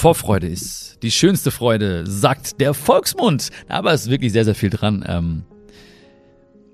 Vorfreude 0.00 0.46
ist 0.46 0.96
die 1.02 1.10
schönste 1.10 1.50
Freude, 1.50 2.06
sagt 2.06 2.58
der 2.58 2.72
Volksmund. 2.72 3.50
Aber 3.68 3.92
es 3.92 4.04
ist 4.04 4.10
wirklich 4.10 4.32
sehr, 4.32 4.46
sehr 4.46 4.54
viel 4.54 4.70
dran. 4.70 5.04
Ähm, 5.06 5.42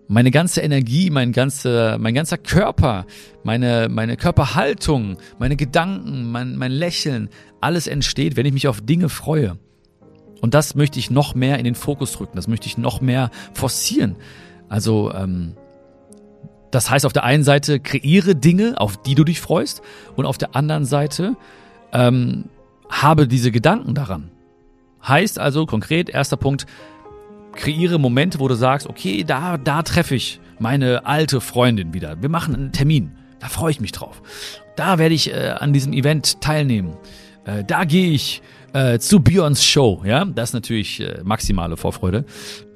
meine 0.07 0.31
ganze 0.31 0.61
Energie, 0.61 1.11
mein 1.11 1.33
ganzer, 1.33 1.99
mein 1.99 2.15
ganzer 2.15 2.39
Körper, 2.39 3.05
meine, 3.43 3.89
meine 3.91 4.17
Körperhaltung, 4.17 5.17
meine 5.41 5.57
Gedanken, 5.57 6.31
mein, 6.31 6.55
mein 6.55 6.71
Lächeln, 6.71 7.29
alles 7.61 7.89
entsteht, 7.89 8.37
wenn 8.37 8.47
ich 8.47 8.53
mich 8.53 8.69
auf 8.69 8.81
Dinge 8.81 9.09
freue. 9.09 9.59
Und 10.41 10.55
das 10.55 10.77
möchte 10.77 11.01
ich 11.01 11.11
noch 11.11 11.35
mehr 11.35 11.59
in 11.59 11.65
den 11.65 11.75
Fokus 11.75 12.21
rücken, 12.21 12.37
das 12.37 12.47
möchte 12.47 12.69
ich 12.69 12.79
noch 12.79 13.01
mehr 13.01 13.33
forcieren. 13.55 14.15
Also, 14.69 15.13
ähm, 15.13 15.57
das 16.71 16.91
heißt 16.91 17.05
auf 17.05 17.13
der 17.13 17.25
einen 17.25 17.43
Seite, 17.43 17.81
kreiere 17.81 18.37
Dinge, 18.37 18.81
auf 18.81 19.03
die 19.03 19.17
du 19.17 19.25
dich 19.25 19.41
freust, 19.41 19.83
und 20.15 20.27
auf 20.27 20.39
der 20.39 20.55
anderen 20.55 20.85
Seite, 20.85 21.37
ähm, 21.93 22.45
habe 22.89 23.27
diese 23.29 23.51
Gedanken 23.51 23.95
daran. 23.95 24.31
Heißt 25.07 25.39
also 25.39 25.67
konkret, 25.67 26.09
erster 26.09 26.37
Punkt, 26.37 26.67
kreiere 27.55 27.99
Momente, 27.99 28.41
wo 28.41 28.49
du 28.49 28.55
sagst, 28.55 28.89
okay, 28.89 29.25
da, 29.25 29.57
da 29.57 29.83
treffe 29.83 30.15
ich 30.15 30.41
meine 30.59 31.07
alte 31.07 31.41
Freundin 31.41 31.95
wieder. 31.95 32.21
Wir 32.23 32.29
machen 32.29 32.55
einen 32.55 32.73
Termin. 32.73 33.13
Da 33.41 33.49
freue 33.49 33.71
ich 33.71 33.81
mich 33.81 33.93
drauf. 33.93 34.23
Da 34.77 34.99
werde 34.99 35.15
ich 35.15 35.33
äh, 35.33 35.55
an 35.59 35.73
diesem 35.73 35.93
Event 35.93 36.41
teilnehmen. 36.41 36.97
Äh, 37.45 37.65
da 37.65 37.85
gehe 37.85 38.11
ich 38.11 38.43
äh, 38.73 38.99
zu 38.99 39.21
Björns 39.21 39.65
Show. 39.65 40.03
Ja, 40.05 40.25
das 40.25 40.51
ist 40.51 40.55
natürlich 40.55 41.01
äh, 41.01 41.21
maximale 41.23 41.77
Vorfreude. 41.77 42.25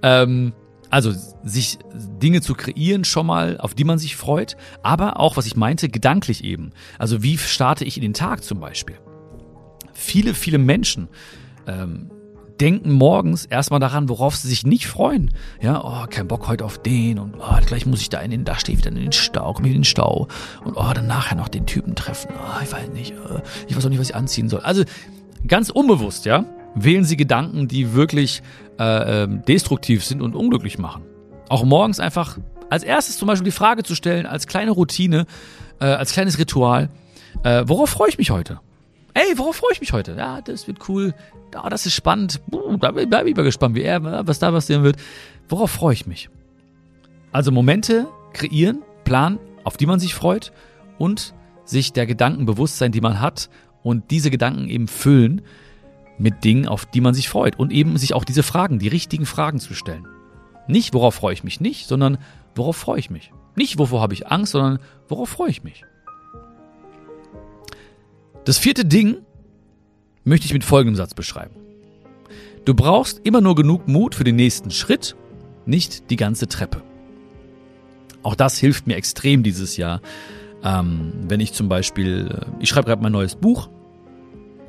Ähm, 0.02 0.52
also 0.90 1.12
sich 1.44 1.78
Dinge 1.94 2.40
zu 2.40 2.54
kreieren 2.54 3.04
schon 3.04 3.26
mal, 3.26 3.58
auf 3.58 3.74
die 3.74 3.84
man 3.84 3.98
sich 3.98 4.16
freut, 4.16 4.56
aber 4.82 5.20
auch, 5.20 5.36
was 5.36 5.46
ich 5.46 5.56
meinte, 5.56 5.88
gedanklich 5.88 6.42
eben. 6.42 6.70
Also 6.98 7.22
wie 7.22 7.38
starte 7.38 7.84
ich 7.84 7.96
in 7.96 8.02
den 8.02 8.14
Tag 8.14 8.42
zum 8.42 8.60
Beispiel? 8.60 8.96
Viele, 9.92 10.34
viele 10.34 10.58
Menschen 10.58 11.08
ähm, 11.66 12.10
denken 12.60 12.92
morgens 12.92 13.46
erstmal 13.46 13.80
daran, 13.80 14.08
worauf 14.08 14.36
sie 14.36 14.48
sich 14.48 14.66
nicht 14.66 14.86
freuen. 14.86 15.30
Ja, 15.62 15.82
oh, 15.82 16.06
kein 16.08 16.28
Bock 16.28 16.46
heute 16.46 16.64
auf 16.64 16.78
den 16.78 17.18
und 17.18 17.36
oh, 17.38 17.56
gleich 17.64 17.86
muss 17.86 18.02
ich 18.02 18.10
da 18.10 18.20
in 18.20 18.30
den, 18.30 18.44
da 18.44 18.58
stehe 18.58 18.76
ich 18.76 18.84
wieder 18.84 18.94
in 18.94 19.02
den 19.02 19.12
Stau, 19.12 19.54
komme 19.54 19.68
in 19.68 19.74
den 19.74 19.84
Stau 19.84 20.28
und 20.64 20.76
oh, 20.76 20.92
dann 20.94 21.06
nachher 21.06 21.36
noch 21.36 21.48
den 21.48 21.66
Typen 21.66 21.94
treffen. 21.94 22.30
Oh, 22.34 22.62
ich 22.62 22.70
weiß 22.70 22.90
nicht, 22.90 23.12
äh, 23.12 23.40
ich 23.66 23.76
weiß 23.76 23.84
auch 23.84 23.88
nicht, 23.88 24.00
was 24.00 24.10
ich 24.10 24.14
anziehen 24.14 24.48
soll. 24.48 24.60
Also 24.60 24.84
ganz 25.46 25.70
unbewusst, 25.70 26.26
ja, 26.26 26.44
wählen 26.74 27.04
sie 27.04 27.16
Gedanken, 27.16 27.66
die 27.66 27.94
wirklich 27.94 28.42
äh, 28.78 29.22
ähm, 29.22 29.42
destruktiv 29.46 30.04
sind 30.04 30.20
und 30.20 30.34
unglücklich 30.34 30.78
machen. 30.78 31.02
Auch 31.48 31.64
morgens 31.64 31.98
einfach 31.98 32.38
als 32.68 32.84
erstes 32.84 33.16
zum 33.16 33.26
Beispiel 33.26 33.46
die 33.46 33.56
Frage 33.56 33.82
zu 33.82 33.94
stellen, 33.94 34.26
als 34.26 34.46
kleine 34.46 34.70
Routine, 34.70 35.26
äh, 35.80 35.86
als 35.86 36.12
kleines 36.12 36.38
Ritual, 36.38 36.90
äh, 37.42 37.64
worauf 37.66 37.90
freue 37.90 38.10
ich 38.10 38.18
mich 38.18 38.30
heute? 38.30 38.60
Ey, 39.14 39.36
worauf 39.36 39.56
freue 39.56 39.72
ich 39.72 39.80
mich 39.80 39.92
heute? 39.92 40.14
Ja, 40.16 40.40
das 40.40 40.66
wird 40.66 40.88
cool. 40.88 41.14
Oh, 41.56 41.68
das 41.68 41.86
ist 41.86 41.94
spannend. 41.94 42.40
Da 42.80 42.92
bin 42.92 43.26
ich 43.26 43.36
mal 43.36 43.42
gespannt, 43.42 43.74
wie 43.74 43.82
er, 43.82 44.26
was 44.26 44.38
da 44.38 44.50
passieren 44.50 44.82
wird. 44.84 44.96
Worauf 45.48 45.70
freue 45.70 45.94
ich 45.94 46.06
mich? 46.06 46.30
Also 47.32 47.50
Momente 47.50 48.08
kreieren, 48.32 48.82
planen, 49.04 49.38
auf 49.64 49.76
die 49.76 49.86
man 49.86 50.00
sich 50.00 50.14
freut 50.14 50.52
und 50.98 51.34
sich 51.64 51.92
der 51.92 52.06
Gedanken 52.06 52.46
bewusst 52.46 52.78
sein, 52.78 52.92
die 52.92 53.00
man 53.00 53.20
hat 53.20 53.50
und 53.82 54.10
diese 54.10 54.30
Gedanken 54.30 54.68
eben 54.68 54.88
füllen 54.88 55.42
mit 56.18 56.44
Dingen, 56.44 56.68
auf 56.68 56.86
die 56.86 57.00
man 57.00 57.14
sich 57.14 57.28
freut 57.28 57.58
und 57.58 57.72
eben 57.72 57.96
sich 57.96 58.14
auch 58.14 58.24
diese 58.24 58.42
Fragen, 58.42 58.78
die 58.78 58.88
richtigen 58.88 59.26
Fragen 59.26 59.58
zu 59.58 59.74
stellen. 59.74 60.06
Nicht, 60.68 60.94
worauf 60.94 61.14
freue 61.14 61.32
ich 61.32 61.44
mich 61.44 61.60
nicht, 61.60 61.86
sondern 61.86 62.18
worauf 62.54 62.76
freue 62.76 62.98
ich 62.98 63.10
mich. 63.10 63.32
Nicht, 63.56 63.78
wovor 63.78 64.00
habe 64.00 64.14
ich 64.14 64.28
Angst, 64.28 64.52
sondern 64.52 64.78
worauf 65.08 65.30
freue 65.30 65.50
ich 65.50 65.64
mich. 65.64 65.84
Das 68.44 68.58
vierte 68.58 68.84
Ding 68.84 69.18
möchte 70.24 70.46
ich 70.46 70.52
mit 70.52 70.64
folgendem 70.64 70.96
Satz 70.96 71.14
beschreiben. 71.14 71.54
Du 72.64 72.74
brauchst 72.74 73.20
immer 73.24 73.40
nur 73.40 73.54
genug 73.54 73.88
Mut 73.88 74.14
für 74.14 74.24
den 74.24 74.36
nächsten 74.36 74.70
Schritt, 74.70 75.16
nicht 75.66 76.10
die 76.10 76.16
ganze 76.16 76.46
Treppe. 76.48 76.82
Auch 78.22 78.34
das 78.34 78.58
hilft 78.58 78.86
mir 78.86 78.96
extrem 78.96 79.42
dieses 79.42 79.76
Jahr. 79.76 80.00
Ähm, 80.62 81.12
wenn 81.28 81.40
ich 81.40 81.52
zum 81.54 81.68
Beispiel, 81.68 82.28
äh, 82.30 82.62
ich 82.62 82.68
schreibe 82.68 82.86
gerade 82.86 83.02
mein 83.02 83.12
neues 83.12 83.34
Buch. 83.34 83.70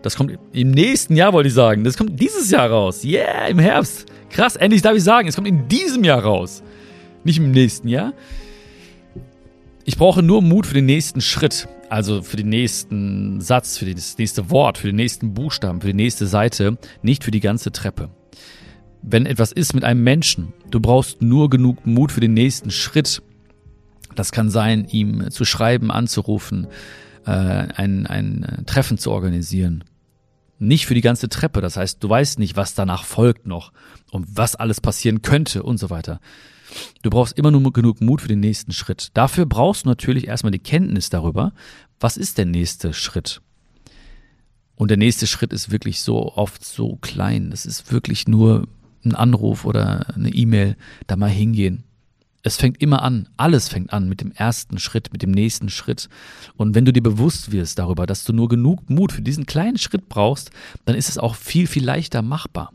Das 0.04 0.16
kommt 0.16 0.38
im 0.54 0.72
nächsten 0.72 1.16
Jahr, 1.16 1.34
wollte 1.34 1.50
ich 1.50 1.54
sagen. 1.54 1.84
Das 1.84 1.98
kommt 1.98 2.20
dieses 2.20 2.50
Jahr 2.50 2.70
raus. 2.70 3.04
Yeah, 3.04 3.48
im 3.48 3.60
Herbst. 3.60 4.06
Krass, 4.30 4.56
endlich 4.56 4.82
darf 4.82 4.96
ich 4.96 5.04
sagen, 5.04 5.28
es 5.28 5.36
kommt 5.36 5.48
in 5.48 5.68
diesem 5.68 6.04
Jahr 6.04 6.24
raus. 6.24 6.64
Nicht 7.24 7.38
im 7.38 7.52
nächsten 7.52 7.88
Jahr. 7.88 8.14
Ich 9.84 9.98
brauche 9.98 10.24
nur 10.24 10.42
Mut 10.42 10.66
für 10.66 10.74
den 10.74 10.86
nächsten 10.86 11.22
Schritt, 11.22 11.68
also 11.92 12.22
für 12.22 12.38
den 12.38 12.48
nächsten 12.48 13.42
Satz, 13.42 13.78
für 13.78 13.94
das 13.94 14.18
nächste 14.18 14.50
Wort, 14.50 14.78
für 14.78 14.88
den 14.88 14.96
nächsten 14.96 15.34
Buchstaben, 15.34 15.82
für 15.82 15.88
die 15.88 15.94
nächste 15.94 16.26
Seite, 16.26 16.78
nicht 17.02 17.26
für 17.26 17.32
die 17.32 17.42
ganze 17.42 17.74
Treppe. 17.74 18.10
Wenn 19.02 19.26
etwas 19.26 19.52
ist 19.52 19.74
mit 19.74 19.84
einem 19.84 20.02
Menschen, 20.02 20.54
du 20.70 20.80
brauchst 20.80 21.22
nur 21.22 21.50
genug 21.50 21.86
Mut 21.86 22.14
für 22.14 22.22
den 22.22 22.34
nächsten 22.34 22.72
Schritt. 22.72 23.22
Das 24.16 24.32
kann 24.32 24.50
sein, 24.50 24.88
ihm 24.90 25.32
zu 25.32 25.44
schreiben, 25.44 25.92
anzurufen, 25.92 26.68
äh, 27.26 27.32
ein, 27.32 28.08
ein 28.08 28.64
Treffen 28.68 28.98
zu 28.98 29.12
organisieren. 29.12 29.84
Nicht 30.60 30.86
für 30.86 30.94
die 30.94 31.02
ganze 31.02 31.28
Treppe, 31.28 31.60
das 31.60 31.76
heißt, 31.76 32.02
du 32.02 32.08
weißt 32.08 32.40
nicht, 32.40 32.56
was 32.56 32.74
danach 32.74 33.04
folgt 33.04 33.48
noch 33.48 33.74
und 34.12 34.28
was 34.30 34.56
alles 34.56 34.80
passieren 34.80 35.24
könnte 35.24 35.64
und 35.64 35.78
so 35.78 35.90
weiter. 35.90 36.22
Du 37.02 37.10
brauchst 37.10 37.38
immer 37.38 37.52
nur 37.52 37.74
genug 37.74 38.02
Mut 38.02 38.22
für 38.22 38.28
den 38.28 38.40
nächsten 38.40 38.72
Schritt. 38.72 39.10
Dafür 39.14 39.46
brauchst 39.46 39.86
du 39.86 39.90
natürlich 39.90 40.28
erstmal 40.28 40.52
die 40.52 40.60
Kenntnis 40.60 41.10
darüber, 41.10 41.54
was 42.00 42.18
ist 42.18 42.38
der 42.38 42.46
nächste 42.46 42.94
Schritt. 42.94 43.42
Und 44.76 44.90
der 44.90 44.98
nächste 44.98 45.28
Schritt 45.28 45.54
ist 45.54 45.72
wirklich 45.72 46.02
so 46.02 46.34
oft 46.36 46.66
so 46.66 46.98
klein. 46.98 47.52
Das 47.52 47.66
ist 47.66 47.92
wirklich 47.92 48.28
nur 48.28 48.68
ein 49.06 49.16
Anruf 49.16 49.66
oder 49.66 50.16
eine 50.16 50.30
E-Mail, 50.30 50.76
da 51.08 51.16
mal 51.16 51.30
hingehen. 51.30 51.84
Es 52.44 52.58
fängt 52.58 52.82
immer 52.82 53.04
an, 53.04 53.30
alles 53.38 53.70
fängt 53.70 53.94
an 53.94 54.10
mit 54.10 54.22
dem 54.22 54.32
ersten 54.32 54.80
Schritt, 54.80 55.12
mit 55.12 55.22
dem 55.22 55.30
nächsten 55.30 55.70
Schritt. 55.70 56.10
Und 56.56 56.74
wenn 56.74 56.86
du 56.86 56.94
dir 56.94 57.04
bewusst 57.04 57.52
wirst 57.52 57.78
darüber, 57.78 58.08
dass 58.08 58.24
du 58.24 58.34
nur 58.34 58.50
genug 58.50 58.90
Mut 58.90 59.12
für 59.12 59.22
diesen 59.22 59.46
kleinen 59.46 59.78
Schritt 59.78 60.10
brauchst, 60.10 60.50
dann 60.86 60.96
ist 60.96 61.10
es 61.10 61.20
auch 61.20 61.36
viel, 61.36 61.68
viel 61.68 61.86
leichter 61.86 62.24
machbar. 62.24 62.74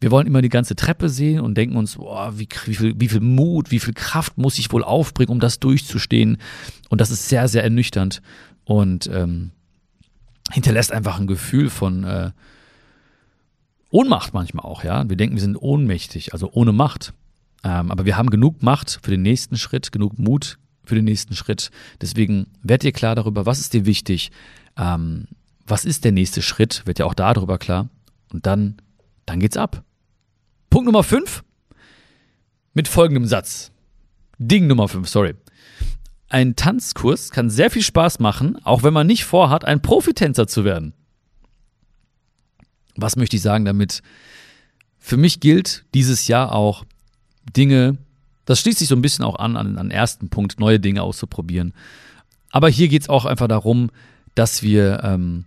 Wir 0.00 0.10
wollen 0.10 0.26
immer 0.26 0.40
die 0.40 0.48
ganze 0.48 0.76
Treppe 0.76 1.10
sehen 1.10 1.40
und 1.40 1.56
denken 1.56 1.76
uns, 1.76 1.96
boah, 1.96 2.38
wie, 2.38 2.48
wie, 2.64 2.74
viel, 2.74 2.94
wie 2.98 3.08
viel 3.08 3.20
Mut, 3.20 3.70
wie 3.70 3.80
viel 3.80 3.92
Kraft 3.92 4.38
muss 4.38 4.58
ich 4.58 4.72
wohl 4.72 4.82
aufbringen, 4.82 5.30
um 5.30 5.40
das 5.40 5.60
durchzustehen. 5.60 6.38
Und 6.88 7.00
das 7.00 7.10
ist 7.10 7.28
sehr, 7.28 7.48
sehr 7.48 7.62
ernüchternd 7.62 8.22
und 8.64 9.10
ähm, 9.12 9.50
hinterlässt 10.50 10.92
einfach 10.92 11.20
ein 11.20 11.26
Gefühl 11.26 11.68
von 11.68 12.04
äh, 12.04 12.30
Ohnmacht 13.90 14.32
manchmal 14.32 14.64
auch, 14.64 14.84
ja. 14.84 15.08
Wir 15.08 15.16
denken, 15.16 15.34
wir 15.34 15.42
sind 15.42 15.56
ohnmächtig, 15.56 16.32
also 16.32 16.50
ohne 16.52 16.72
Macht. 16.72 17.12
Ähm, 17.64 17.90
aber 17.90 18.06
wir 18.06 18.16
haben 18.16 18.30
genug 18.30 18.62
Macht 18.62 19.00
für 19.02 19.10
den 19.10 19.22
nächsten 19.22 19.56
Schritt, 19.56 19.92
genug 19.92 20.18
Mut 20.18 20.58
für 20.84 20.94
den 20.94 21.04
nächsten 21.04 21.34
Schritt. 21.34 21.70
Deswegen 22.00 22.46
werd 22.62 22.82
dir 22.82 22.92
klar 22.92 23.14
darüber, 23.14 23.46
was 23.46 23.60
ist 23.60 23.74
dir 23.74 23.86
wichtig, 23.86 24.30
ähm, 24.78 25.26
was 25.66 25.84
ist 25.84 26.04
der 26.04 26.12
nächste 26.12 26.40
Schritt, 26.40 26.82
wird 26.86 27.00
ja 27.00 27.04
auch 27.04 27.14
darüber 27.14 27.58
klar. 27.58 27.88
Und 28.32 28.46
dann, 28.46 28.76
dann 29.26 29.40
geht's 29.40 29.56
ab. 29.56 29.82
Punkt 30.70 30.86
Nummer 30.86 31.02
5 31.02 31.42
mit 32.74 32.86
folgendem 32.86 33.26
Satz. 33.26 33.72
Ding 34.38 34.68
Nummer 34.68 34.86
5, 34.86 35.08
sorry. 35.08 35.34
Ein 36.28 36.54
Tanzkurs 36.54 37.30
kann 37.30 37.50
sehr 37.50 37.70
viel 37.70 37.82
Spaß 37.82 38.20
machen, 38.20 38.56
auch 38.64 38.84
wenn 38.84 38.94
man 38.94 39.08
nicht 39.08 39.24
vorhat, 39.24 39.64
ein 39.64 39.82
Profitänzer 39.82 40.46
zu 40.46 40.64
werden. 40.64 40.94
Was 42.94 43.16
möchte 43.16 43.34
ich 43.34 43.42
sagen 43.42 43.64
damit? 43.64 44.00
Für 45.00 45.16
mich 45.16 45.40
gilt 45.40 45.84
dieses 45.92 46.28
Jahr 46.28 46.54
auch 46.54 46.84
Dinge, 47.56 47.98
das 48.44 48.60
schließt 48.60 48.78
sich 48.78 48.88
so 48.88 48.94
ein 48.94 49.02
bisschen 49.02 49.24
auch 49.24 49.40
an, 49.40 49.56
an, 49.56 49.76
an 49.76 49.90
ersten 49.90 50.28
Punkt, 50.28 50.60
neue 50.60 50.78
Dinge 50.78 51.02
auszuprobieren. 51.02 51.74
Aber 52.52 52.68
hier 52.68 52.86
geht 52.86 53.02
es 53.02 53.08
auch 53.08 53.24
einfach 53.24 53.48
darum, 53.48 53.90
dass 54.36 54.62
wir, 54.62 55.02
ähm, 55.02 55.46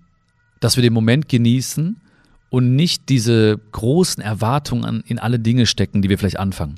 dass 0.60 0.76
wir 0.76 0.82
den 0.82 0.94
Moment 0.94 1.30
genießen 1.30 2.02
und 2.54 2.76
nicht 2.76 3.10
diese 3.10 3.60
großen 3.72 4.22
Erwartungen 4.22 5.04
in 5.08 5.18
alle 5.18 5.40
Dinge 5.40 5.66
stecken, 5.66 6.04
die 6.04 6.10
wir 6.10 6.20
vielleicht 6.20 6.38
anfangen. 6.38 6.76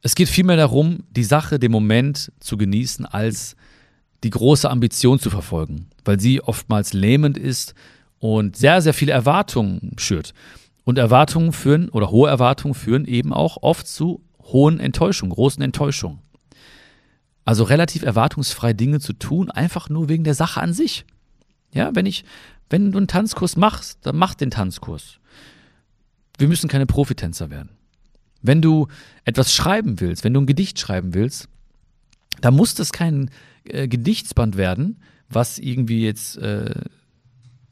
Es 0.00 0.14
geht 0.14 0.28
vielmehr 0.28 0.56
darum, 0.56 1.02
die 1.10 1.24
Sache, 1.24 1.58
den 1.58 1.72
Moment 1.72 2.30
zu 2.38 2.56
genießen, 2.56 3.04
als 3.04 3.56
die 4.22 4.30
große 4.30 4.70
Ambition 4.70 5.18
zu 5.18 5.28
verfolgen, 5.28 5.88
weil 6.04 6.20
sie 6.20 6.40
oftmals 6.40 6.92
lähmend 6.92 7.36
ist 7.36 7.74
und 8.20 8.56
sehr, 8.56 8.80
sehr 8.80 8.94
viele 8.94 9.10
Erwartungen 9.10 9.96
schürt. 9.96 10.32
Und 10.84 10.96
Erwartungen 10.96 11.50
führen 11.50 11.88
oder 11.88 12.12
hohe 12.12 12.30
Erwartungen 12.30 12.74
führen 12.74 13.06
eben 13.06 13.32
auch 13.32 13.56
oft 13.60 13.88
zu 13.88 14.22
hohen 14.40 14.78
Enttäuschungen, 14.78 15.34
großen 15.34 15.64
Enttäuschungen. 15.64 16.20
Also 17.44 17.64
relativ 17.64 18.04
erwartungsfrei 18.04 18.72
Dinge 18.72 19.00
zu 19.00 19.14
tun, 19.14 19.50
einfach 19.50 19.88
nur 19.88 20.08
wegen 20.08 20.22
der 20.22 20.34
Sache 20.34 20.60
an 20.60 20.72
sich. 20.72 21.04
Ja, 21.72 21.94
wenn 21.94 22.06
ich, 22.06 22.24
wenn 22.70 22.92
du 22.92 22.98
einen 22.98 23.08
Tanzkurs 23.08 23.56
machst, 23.56 23.98
dann 24.02 24.16
mach 24.16 24.34
den 24.34 24.50
Tanzkurs. 24.50 25.18
Wir 26.38 26.48
müssen 26.48 26.68
keine 26.68 26.86
Profitänzer 26.86 27.50
werden. 27.50 27.70
Wenn 28.42 28.62
du 28.62 28.88
etwas 29.24 29.54
schreiben 29.54 30.00
willst, 30.00 30.24
wenn 30.24 30.34
du 30.34 30.40
ein 30.40 30.46
Gedicht 30.46 30.78
schreiben 30.78 31.14
willst, 31.14 31.48
dann 32.40 32.54
muss 32.54 32.74
das 32.74 32.92
kein 32.92 33.30
äh, 33.64 33.88
Gedichtsband 33.88 34.56
werden, 34.56 35.00
was 35.28 35.58
irgendwie 35.58 36.04
jetzt 36.04 36.36
äh, 36.36 36.82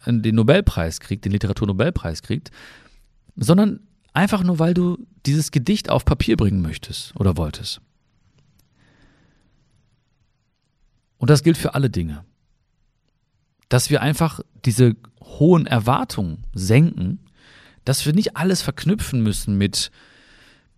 den 0.06 0.34
Nobelpreis 0.34 1.00
kriegt, 1.00 1.24
den 1.24 1.32
Literaturnobelpreis 1.32 2.22
kriegt, 2.22 2.50
sondern 3.36 3.80
einfach 4.12 4.42
nur, 4.42 4.58
weil 4.58 4.74
du 4.74 4.98
dieses 5.26 5.50
Gedicht 5.50 5.90
auf 5.90 6.04
Papier 6.04 6.36
bringen 6.36 6.62
möchtest 6.62 7.14
oder 7.16 7.36
wolltest. 7.36 7.80
Und 11.18 11.30
das 11.30 11.42
gilt 11.42 11.56
für 11.56 11.74
alle 11.74 11.90
Dinge. 11.90 12.24
Dass 13.68 13.90
wir 13.90 14.02
einfach 14.02 14.40
diese 14.64 14.96
hohen 15.22 15.66
Erwartungen 15.66 16.44
senken, 16.54 17.20
dass 17.84 18.06
wir 18.06 18.12
nicht 18.12 18.36
alles 18.36 18.62
verknüpfen 18.62 19.22
müssen 19.22 19.58
mit 19.58 19.90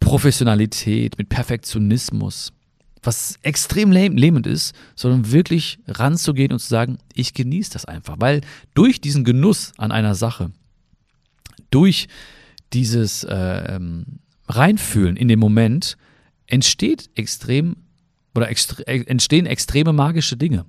Professionalität, 0.00 1.19
mit 1.19 1.28
Perfektionismus, 1.28 2.52
was 3.02 3.38
extrem 3.43 3.93
lähmend 3.93 4.47
ist, 4.47 4.75
sondern 4.95 5.31
wirklich 5.31 5.78
ranzugehen 5.87 6.52
und 6.52 6.59
zu 6.59 6.69
sagen, 6.69 6.99
ich 7.14 7.35
genieße 7.35 7.73
das 7.73 7.85
einfach. 7.85 8.16
Weil 8.19 8.40
durch 8.75 9.00
diesen 9.00 9.25
Genuss 9.25 9.73
an 9.78 9.93
einer 9.93 10.14
Sache, 10.14 10.50
durch 11.71 12.09
dieses 12.73 13.25
äh, 13.25 13.35
ähm, 13.35 14.21
Reinfühlen 14.49 15.16
in 15.16 15.28
den 15.28 15.38
Moment, 15.38 15.97
entsteht 16.47 17.11
extrem 17.14 17.76
oder 18.35 18.49
extre 18.50 18.87
äh, 18.87 19.02
entstehen 19.07 19.47
extreme 19.47 19.93
magische 19.93 20.37
Dinge, 20.37 20.66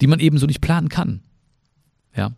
die 0.00 0.06
man 0.06 0.20
eben 0.20 0.38
so 0.38 0.46
nicht 0.46 0.60
planen 0.60 0.88
kann. 0.88 1.22
Ja. 2.14 2.32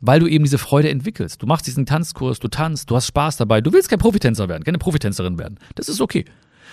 Weil 0.00 0.20
du 0.20 0.26
eben 0.26 0.44
diese 0.44 0.58
Freude 0.58 0.90
entwickelst. 0.90 1.42
Du 1.42 1.46
machst 1.46 1.66
diesen 1.66 1.86
Tanzkurs, 1.86 2.38
du 2.38 2.48
tanzt, 2.48 2.90
du 2.90 2.96
hast 2.96 3.06
Spaß 3.06 3.36
dabei. 3.36 3.60
Du 3.60 3.72
willst 3.72 3.90
kein 3.90 3.98
Profitänzer 3.98 4.48
werden, 4.48 4.64
keine 4.64 4.78
Profitänzerin 4.78 5.38
werden. 5.38 5.58
Das 5.74 5.88
ist 5.88 6.00
okay 6.00 6.24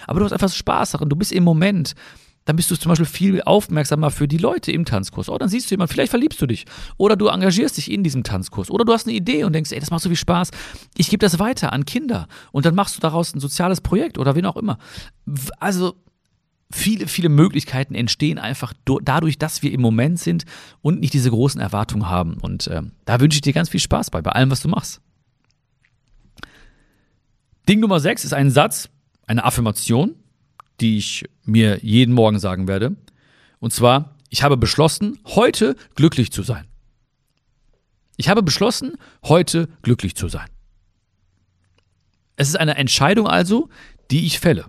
aber 0.06 0.20
du 0.20 0.26
hast 0.26 0.34
einfach 0.34 0.52
Spaß 0.52 0.92
daran, 0.92 1.10
du 1.10 1.16
bist 1.16 1.32
im 1.32 1.44
Moment. 1.44 1.94
Dann 2.46 2.56
bist 2.56 2.72
du 2.72 2.78
zum 2.78 2.90
Beispiel 2.90 3.06
viel 3.06 3.42
aufmerksamer 3.42 4.10
für 4.10 4.26
die 4.26 4.38
Leute 4.38 4.72
im 4.72 4.86
Tanzkurs. 4.86 5.28
Oh, 5.28 5.38
dann 5.38 5.50
siehst 5.50 5.70
du 5.70 5.74
jemanden, 5.74 5.92
vielleicht 5.92 6.12
verliebst 6.12 6.42
du 6.42 6.46
dich. 6.46 6.66
Oder 6.96 7.18
du 7.18 7.28
engagierst 7.28 7.76
dich 7.76 7.92
in 7.92 8.04
diesem 8.04 8.24
Tanzkurs. 8.24 8.72
Oder 8.72 8.86
du 8.86 8.94
hast 8.94 9.06
eine 9.06 9.18
Idee 9.18 9.44
und 9.44 9.52
denkst, 9.52 9.74
ey, 9.74 9.82
das 9.82 9.92
macht 9.92 10.02
so 10.02 10.08
viel 10.08 10.18
Spaß. 10.18 10.52
Ich 10.96 11.10
gebe 11.10 11.20
das 11.20 11.40
weiter 11.40 11.74
an 11.74 11.84
Kinder. 11.84 12.30
Und 12.54 12.66
dann 12.66 12.74
machst 12.74 12.96
du 12.96 13.02
daraus 13.02 13.36
ein 13.36 13.42
soziales 13.42 13.82
Projekt 13.82 14.18
oder 14.18 14.36
wen 14.36 14.46
auch 14.46 14.56
immer. 14.56 14.78
Also, 15.60 15.96
viele, 16.72 17.08
viele 17.08 17.30
Möglichkeiten 17.30 17.96
entstehen 17.96 18.40
einfach 18.40 18.74
dadurch, 19.04 19.38
dass 19.38 19.62
wir 19.62 19.72
im 19.72 19.82
Moment 19.82 20.20
sind 20.20 20.46
und 20.82 21.00
nicht 21.00 21.14
diese 21.14 21.30
großen 21.30 21.62
Erwartungen 21.62 22.10
haben. 22.10 22.36
Und 22.36 22.68
äh, 22.68 22.82
da 23.06 23.20
wünsche 23.20 23.38
ich 23.38 23.42
dir 23.42 23.54
ganz 23.54 23.70
viel 23.70 23.80
Spaß 23.80 24.12
bei, 24.12 24.22
bei 24.22 24.32
allem, 24.32 24.52
was 24.52 24.62
du 24.62 24.68
machst. 24.68 25.02
Ding 27.68 27.80
Nummer 27.80 28.00
6 28.00 28.26
ist 28.26 28.34
ein 28.34 28.50
Satz, 28.50 28.90
eine 29.26 29.44
Affirmation, 29.44 30.16
die 30.80 30.98
ich 30.98 31.26
mir 31.44 31.80
jeden 31.82 32.14
Morgen 32.14 32.40
sagen 32.40 32.68
werde. 32.68 32.96
Und 33.60 33.74
zwar, 33.74 34.16
ich 34.30 34.44
habe 34.44 34.58
beschlossen, 34.58 35.20
heute 35.26 35.76
glücklich 35.96 36.32
zu 36.32 36.44
sein. 36.44 36.66
Ich 38.18 38.30
habe 38.30 38.44
beschlossen, 38.44 38.98
heute 39.24 39.70
glücklich 39.82 40.16
zu 40.16 40.28
sein. 40.28 40.48
Es 42.36 42.50
ist 42.50 42.56
eine 42.56 42.76
Entscheidung 42.76 43.28
also, 43.28 43.70
die 44.12 44.26
ich 44.26 44.40
fälle. 44.40 44.66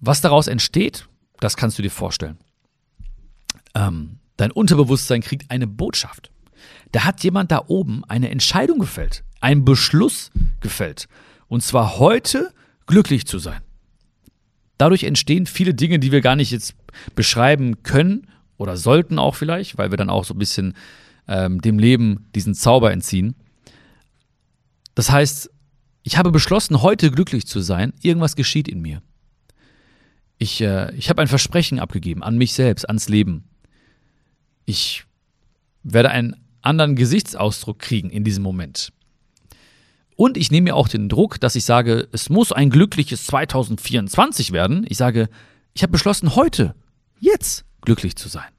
Was 0.00 0.20
daraus 0.20 0.46
entsteht, 0.46 1.06
das 1.40 1.56
kannst 1.56 1.78
du 1.78 1.82
dir 1.82 1.90
vorstellen. 1.90 2.38
Ähm, 3.74 4.18
dein 4.36 4.50
Unterbewusstsein 4.50 5.20
kriegt 5.20 5.50
eine 5.50 5.66
Botschaft. 5.66 6.30
Da 6.92 7.04
hat 7.04 7.22
jemand 7.22 7.52
da 7.52 7.64
oben 7.68 8.04
eine 8.06 8.30
Entscheidung 8.30 8.78
gefällt, 8.78 9.24
einen 9.40 9.64
Beschluss 9.64 10.30
gefällt. 10.60 11.08
Und 11.48 11.62
zwar 11.62 11.98
heute 11.98 12.52
glücklich 12.86 13.26
zu 13.26 13.38
sein. 13.38 13.60
Dadurch 14.78 15.04
entstehen 15.04 15.46
viele 15.46 15.74
Dinge, 15.74 15.98
die 15.98 16.12
wir 16.12 16.20
gar 16.20 16.36
nicht 16.36 16.50
jetzt 16.50 16.74
beschreiben 17.14 17.82
können 17.82 18.26
oder 18.56 18.76
sollten 18.76 19.18
auch 19.18 19.34
vielleicht, 19.34 19.78
weil 19.78 19.90
wir 19.90 19.98
dann 19.98 20.10
auch 20.10 20.24
so 20.24 20.34
ein 20.34 20.38
bisschen 20.38 20.74
ähm, 21.28 21.60
dem 21.60 21.78
Leben 21.78 22.28
diesen 22.34 22.54
Zauber 22.54 22.90
entziehen. 22.90 23.34
Das 24.94 25.10
heißt, 25.10 25.50
ich 26.02 26.16
habe 26.16 26.30
beschlossen, 26.30 26.82
heute 26.82 27.10
glücklich 27.10 27.46
zu 27.46 27.60
sein. 27.60 27.92
Irgendwas 28.00 28.36
geschieht 28.36 28.68
in 28.68 28.80
mir. 28.80 29.02
Ich, 30.40 30.62
äh, 30.62 30.92
ich 30.94 31.10
habe 31.10 31.20
ein 31.20 31.28
Versprechen 31.28 31.78
abgegeben 31.78 32.22
an 32.22 32.38
mich 32.38 32.54
selbst, 32.54 32.88
ans 32.88 33.10
Leben. 33.10 33.44
Ich 34.64 35.04
werde 35.82 36.10
einen 36.10 36.34
anderen 36.62 36.96
Gesichtsausdruck 36.96 37.78
kriegen 37.78 38.08
in 38.08 38.24
diesem 38.24 38.42
Moment. 38.42 38.90
Und 40.16 40.38
ich 40.38 40.50
nehme 40.50 40.64
mir 40.64 40.76
auch 40.76 40.88
den 40.88 41.10
Druck, 41.10 41.38
dass 41.40 41.56
ich 41.56 41.66
sage, 41.66 42.08
es 42.12 42.30
muss 42.30 42.52
ein 42.52 42.70
glückliches 42.70 43.26
2024 43.26 44.52
werden. 44.52 44.86
Ich 44.88 44.96
sage, 44.96 45.28
ich 45.74 45.82
habe 45.82 45.92
beschlossen, 45.92 46.34
heute, 46.34 46.74
jetzt 47.20 47.66
glücklich 47.82 48.16
zu 48.16 48.30
sein. 48.30 48.50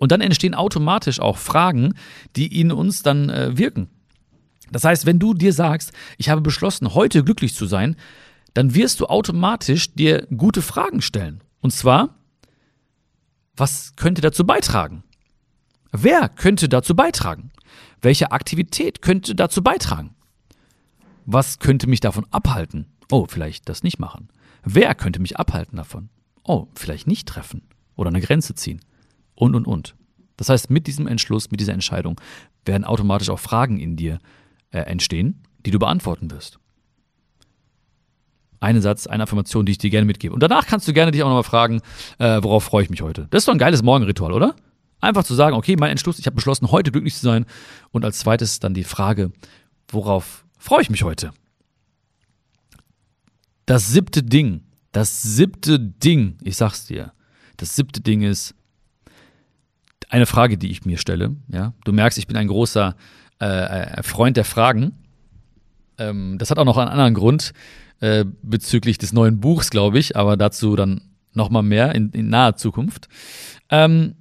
Und 0.00 0.10
dann 0.10 0.20
entstehen 0.20 0.54
automatisch 0.54 1.20
auch 1.20 1.38
Fragen, 1.38 1.94
die 2.34 2.60
in 2.60 2.72
uns 2.72 3.04
dann 3.04 3.30
äh, 3.30 3.56
wirken. 3.56 3.90
Das 4.72 4.82
heißt, 4.82 5.06
wenn 5.06 5.20
du 5.20 5.34
dir 5.34 5.52
sagst, 5.52 5.92
ich 6.18 6.30
habe 6.30 6.40
beschlossen, 6.40 6.94
heute 6.94 7.22
glücklich 7.22 7.54
zu 7.54 7.66
sein, 7.66 7.94
dann 8.54 8.74
wirst 8.74 9.00
du 9.00 9.06
automatisch 9.06 9.94
dir 9.94 10.26
gute 10.36 10.62
Fragen 10.62 11.02
stellen. 11.02 11.42
Und 11.60 11.72
zwar, 11.72 12.16
was 13.56 13.94
könnte 13.96 14.20
dazu 14.20 14.44
beitragen? 14.44 15.04
Wer 15.92 16.28
könnte 16.28 16.68
dazu 16.68 16.96
beitragen? 16.96 17.50
Welche 18.00 18.32
Aktivität 18.32 19.02
könnte 19.02 19.34
dazu 19.34 19.62
beitragen? 19.62 20.14
Was 21.26 21.58
könnte 21.58 21.86
mich 21.86 22.00
davon 22.00 22.26
abhalten? 22.30 22.86
Oh, 23.10 23.26
vielleicht 23.28 23.68
das 23.68 23.82
nicht 23.82 23.98
machen. 23.98 24.28
Wer 24.64 24.94
könnte 24.94 25.20
mich 25.20 25.36
abhalten 25.38 25.76
davon? 25.76 26.08
Oh, 26.44 26.66
vielleicht 26.74 27.06
nicht 27.06 27.28
treffen 27.28 27.62
oder 27.94 28.08
eine 28.08 28.20
Grenze 28.20 28.54
ziehen. 28.54 28.80
Und, 29.34 29.54
und, 29.54 29.66
und. 29.66 29.94
Das 30.36 30.48
heißt, 30.48 30.70
mit 30.70 30.86
diesem 30.86 31.06
Entschluss, 31.06 31.50
mit 31.50 31.60
dieser 31.60 31.74
Entscheidung 31.74 32.20
werden 32.64 32.84
automatisch 32.84 33.30
auch 33.30 33.38
Fragen 33.38 33.78
in 33.78 33.96
dir 33.96 34.18
äh, 34.70 34.80
entstehen, 34.80 35.42
die 35.64 35.70
du 35.70 35.78
beantworten 35.78 36.30
wirst. 36.30 36.58
Einen 38.62 38.80
Satz, 38.80 39.08
eine 39.08 39.24
Affirmation, 39.24 39.66
die 39.66 39.72
ich 39.72 39.78
dir 39.78 39.90
gerne 39.90 40.06
mitgebe. 40.06 40.32
Und 40.32 40.40
danach 40.40 40.66
kannst 40.66 40.86
du 40.86 40.92
gerne 40.92 41.10
dich 41.10 41.24
auch 41.24 41.28
nochmal 41.28 41.42
fragen, 41.42 41.80
äh, 42.18 42.38
worauf 42.42 42.62
freue 42.62 42.84
ich 42.84 42.90
mich 42.90 43.02
heute? 43.02 43.26
Das 43.30 43.42
ist 43.42 43.48
doch 43.48 43.52
ein 43.52 43.58
geiles 43.58 43.82
Morgenritual, 43.82 44.32
oder? 44.32 44.54
Einfach 45.00 45.24
zu 45.24 45.34
sagen, 45.34 45.56
okay, 45.56 45.74
mein 45.76 45.90
Entschluss, 45.90 46.20
ich 46.20 46.26
habe 46.26 46.36
beschlossen, 46.36 46.70
heute 46.70 46.92
glücklich 46.92 47.16
zu 47.16 47.22
sein. 47.22 47.44
Und 47.90 48.04
als 48.04 48.20
zweites 48.20 48.60
dann 48.60 48.72
die 48.72 48.84
Frage, 48.84 49.32
worauf 49.88 50.44
freue 50.58 50.80
ich 50.80 50.90
mich 50.90 51.02
heute? 51.02 51.32
Das 53.66 53.88
siebte 53.88 54.22
Ding, 54.22 54.62
das 54.92 55.22
siebte 55.22 55.80
Ding, 55.80 56.38
ich 56.44 56.56
sag's 56.56 56.86
dir, 56.86 57.12
das 57.56 57.74
siebte 57.74 58.00
Ding 58.00 58.22
ist 58.22 58.54
eine 60.08 60.26
Frage, 60.26 60.56
die 60.56 60.70
ich 60.70 60.84
mir 60.84 60.98
stelle. 60.98 61.34
Ja, 61.48 61.74
du 61.84 61.92
merkst, 61.92 62.16
ich 62.16 62.28
bin 62.28 62.36
ein 62.36 62.46
großer 62.46 62.94
äh, 63.40 63.44
äh 63.44 64.02
Freund 64.04 64.36
der 64.36 64.44
Fragen. 64.44 64.92
Ähm, 65.98 66.38
das 66.38 66.52
hat 66.52 66.58
auch 66.58 66.64
noch 66.64 66.78
einen 66.78 66.90
anderen 66.90 67.14
Grund 67.14 67.52
äh, 68.02 68.24
bezüglich 68.42 68.98
des 68.98 69.12
neuen 69.12 69.38
Buchs, 69.38 69.70
glaube 69.70 70.00
ich, 70.00 70.16
aber 70.16 70.36
dazu 70.36 70.74
dann 70.74 71.02
noch 71.34 71.50
mal 71.50 71.62
mehr 71.62 71.94
in, 71.94 72.10
in 72.10 72.28
naher 72.28 72.56
Zukunft. 72.56 73.08
Ähm, 73.70 74.16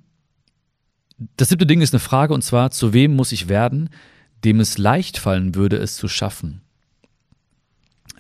das 1.35 1.49
siebte 1.49 1.65
Ding 1.65 1.81
ist 1.81 1.91
eine 1.91 1.99
Frage 1.99 2.35
und 2.35 2.43
zwar, 2.43 2.69
zu 2.69 2.93
wem 2.93 3.15
muss 3.15 3.31
ich 3.31 3.49
werden, 3.49 3.89
dem 4.43 4.59
es 4.59 4.77
leicht 4.77 5.17
fallen 5.17 5.55
würde, 5.55 5.77
es 5.77 5.95
zu 5.95 6.07
schaffen? 6.07 6.61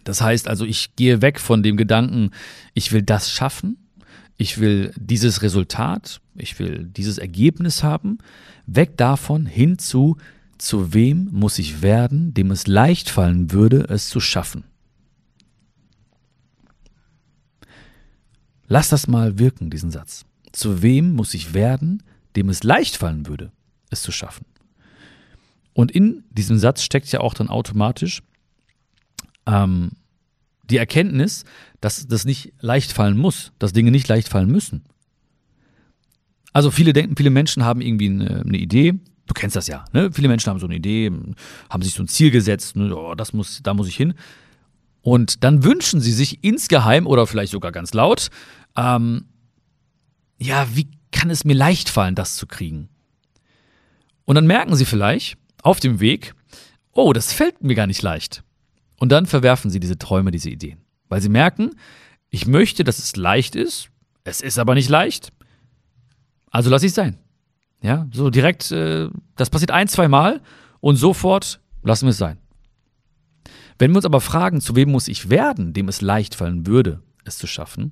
Das 0.03 0.19
heißt 0.19 0.47
also, 0.47 0.65
ich 0.65 0.95
gehe 0.95 1.21
weg 1.21 1.39
von 1.39 1.61
dem 1.61 1.77
Gedanken, 1.77 2.31
ich 2.73 2.91
will 2.91 3.03
das 3.03 3.31
schaffen, 3.31 3.77
ich 4.37 4.59
will 4.59 4.91
dieses 4.97 5.43
Resultat, 5.43 6.21
ich 6.35 6.57
will 6.57 6.85
dieses 6.85 7.19
Ergebnis 7.19 7.83
haben, 7.83 8.17
weg 8.65 8.97
davon 8.97 9.45
hin 9.45 9.77
zu, 9.77 10.17
zu 10.57 10.95
wem 10.95 11.29
muss 11.31 11.59
ich 11.59 11.83
werden, 11.83 12.33
dem 12.33 12.49
es 12.49 12.65
leicht 12.65 13.11
fallen 13.11 13.51
würde, 13.51 13.85
es 13.89 14.09
zu 14.09 14.19
schaffen. 14.19 14.63
Lass 18.71 18.87
das 18.87 19.05
mal 19.05 19.37
wirken, 19.37 19.69
diesen 19.69 19.91
Satz. 19.91 20.23
Zu 20.53 20.81
wem 20.81 21.11
muss 21.11 21.33
ich 21.33 21.53
werden, 21.53 22.03
dem 22.37 22.47
es 22.47 22.63
leicht 22.63 22.95
fallen 22.95 23.27
würde, 23.27 23.51
es 23.89 24.01
zu 24.01 24.13
schaffen. 24.13 24.45
Und 25.73 25.91
in 25.91 26.23
diesem 26.29 26.57
Satz 26.57 26.81
steckt 26.81 27.11
ja 27.11 27.19
auch 27.19 27.33
dann 27.33 27.49
automatisch 27.49 28.23
ähm, 29.45 29.91
die 30.69 30.77
Erkenntnis, 30.77 31.43
dass 31.81 32.07
das 32.07 32.23
nicht 32.23 32.53
leicht 32.61 32.93
fallen 32.93 33.17
muss, 33.17 33.51
dass 33.59 33.73
Dinge 33.73 33.91
nicht 33.91 34.07
leicht 34.07 34.29
fallen 34.29 34.49
müssen. 34.49 34.85
Also 36.53 36.71
viele 36.71 36.93
denken, 36.93 37.17
viele 37.17 37.29
Menschen 37.29 37.65
haben 37.65 37.81
irgendwie 37.81 38.07
eine, 38.07 38.39
eine 38.39 38.57
Idee. 38.57 38.93
Du 39.27 39.33
kennst 39.33 39.57
das 39.57 39.67
ja, 39.67 39.83
ne? 39.91 40.13
Viele 40.13 40.29
Menschen 40.29 40.49
haben 40.49 40.59
so 40.59 40.67
eine 40.67 40.75
Idee, 40.75 41.11
haben 41.69 41.83
sich 41.83 41.93
so 41.93 42.03
ein 42.03 42.07
Ziel 42.07 42.31
gesetzt, 42.31 42.77
ne? 42.77 42.95
oh, 42.95 43.15
das 43.15 43.33
muss, 43.33 43.59
da 43.63 43.73
muss 43.73 43.89
ich 43.89 43.97
hin. 43.97 44.13
Und 45.01 45.43
dann 45.43 45.63
wünschen 45.63 45.99
sie 45.99 46.13
sich 46.13 46.43
insgeheim 46.43 47.07
oder 47.07 47.25
vielleicht 47.25 47.51
sogar 47.51 47.71
ganz 47.71 47.93
laut, 47.93 48.29
ähm, 48.75 49.25
ja, 50.37 50.67
wie 50.75 50.89
kann 51.11 51.29
es 51.29 51.43
mir 51.43 51.53
leicht 51.53 51.89
fallen, 51.89 52.15
das 52.15 52.35
zu 52.35 52.47
kriegen? 52.47 52.89
Und 54.25 54.35
dann 54.35 54.47
merken 54.47 54.75
sie 54.75 54.85
vielleicht 54.85 55.37
auf 55.61 55.79
dem 55.79 55.99
Weg, 55.99 56.33
oh, 56.93 57.13
das 57.13 57.33
fällt 57.33 57.63
mir 57.63 57.75
gar 57.75 57.87
nicht 57.87 58.01
leicht. 58.01 58.43
Und 58.97 59.11
dann 59.11 59.25
verwerfen 59.25 59.71
sie 59.71 59.79
diese 59.79 59.97
Träume, 59.97 60.31
diese 60.31 60.49
Ideen. 60.49 60.79
Weil 61.09 61.21
sie 61.21 61.29
merken, 61.29 61.71
ich 62.29 62.47
möchte, 62.47 62.83
dass 62.83 62.99
es 62.99 63.15
leicht 63.15 63.55
ist, 63.55 63.89
es 64.23 64.41
ist 64.41 64.59
aber 64.59 64.75
nicht 64.75 64.89
leicht. 64.89 65.31
Also 66.49 66.69
lasse 66.69 66.85
ich 66.85 66.91
es 66.91 66.95
sein. 66.95 67.17
Ja, 67.81 68.07
so 68.11 68.29
direkt, 68.29 68.71
äh, 68.71 69.09
das 69.35 69.49
passiert 69.49 69.71
ein, 69.71 69.87
zwei 69.87 70.07
Mal 70.07 70.41
und 70.79 70.97
sofort 70.97 71.59
lassen 71.81 72.05
wir 72.05 72.11
es 72.11 72.17
sein. 72.17 72.37
Wenn 73.79 73.91
wir 73.91 73.97
uns 73.97 74.05
aber 74.05 74.21
fragen, 74.21 74.61
zu 74.61 74.75
wem 74.75 74.91
muss 74.91 75.07
ich 75.07 75.29
werden, 75.29 75.73
dem 75.73 75.87
es 75.87 76.01
leicht 76.01 76.35
fallen 76.35 76.67
würde, 76.67 77.01
es 77.25 77.39
zu 77.39 77.47
schaffen, 77.47 77.91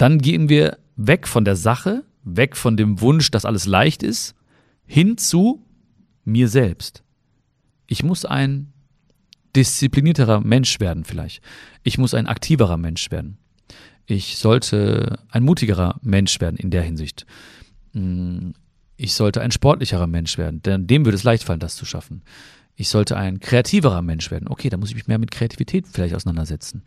dann 0.00 0.18
gehen 0.18 0.48
wir 0.48 0.78
weg 0.96 1.28
von 1.28 1.44
der 1.44 1.56
Sache, 1.56 2.04
weg 2.22 2.56
von 2.56 2.76
dem 2.78 3.02
Wunsch, 3.02 3.30
dass 3.30 3.44
alles 3.44 3.66
leicht 3.66 4.02
ist, 4.02 4.34
hin 4.86 5.18
zu 5.18 5.66
mir 6.24 6.48
selbst. 6.48 7.02
Ich 7.86 8.02
muss 8.02 8.24
ein 8.24 8.72
disziplinierterer 9.54 10.40
Mensch 10.40 10.80
werden 10.80 11.04
vielleicht. 11.04 11.42
Ich 11.82 11.98
muss 11.98 12.14
ein 12.14 12.26
aktiverer 12.26 12.78
Mensch 12.78 13.10
werden. 13.10 13.36
Ich 14.06 14.38
sollte 14.38 15.18
ein 15.28 15.42
mutigerer 15.42 15.98
Mensch 16.02 16.40
werden 16.40 16.56
in 16.56 16.70
der 16.70 16.82
Hinsicht. 16.82 17.26
Hm, 17.92 18.54
ich 18.96 19.12
sollte 19.12 19.42
ein 19.42 19.50
sportlicherer 19.50 20.06
Mensch 20.06 20.38
werden, 20.38 20.62
denn 20.62 20.86
dem 20.86 21.04
würde 21.04 21.16
es 21.16 21.24
leicht 21.24 21.44
fallen, 21.44 21.60
das 21.60 21.76
zu 21.76 21.84
schaffen. 21.84 22.22
Ich 22.80 22.88
sollte 22.88 23.18
ein 23.18 23.40
kreativerer 23.40 24.00
Mensch 24.00 24.30
werden. 24.30 24.48
Okay, 24.48 24.70
da 24.70 24.78
muss 24.78 24.88
ich 24.88 24.94
mich 24.94 25.06
mehr 25.06 25.18
mit 25.18 25.30
Kreativität 25.30 25.86
vielleicht 25.86 26.14
auseinandersetzen. 26.14 26.82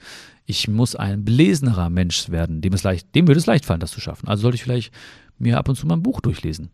Ich 0.48 0.68
muss 0.68 0.96
ein 0.96 1.24
belesenerer 1.24 1.92
Mensch 1.92 2.30
werden, 2.30 2.62
dem 2.62 2.74
es 2.74 2.82
leicht, 2.82 3.14
dem 3.14 3.28
würde 3.28 3.38
es 3.38 3.46
leicht 3.46 3.64
fallen, 3.64 3.80
das 3.80 3.92
zu 3.92 4.02
schaffen. 4.02 4.28
Also 4.28 4.42
sollte 4.42 4.56
ich 4.56 4.64
vielleicht 4.64 4.92
mir 5.38 5.60
ab 5.60 5.70
und 5.70 5.76
zu 5.76 5.86
mal 5.86 5.94
ein 5.94 6.02
Buch 6.02 6.20
durchlesen. 6.20 6.72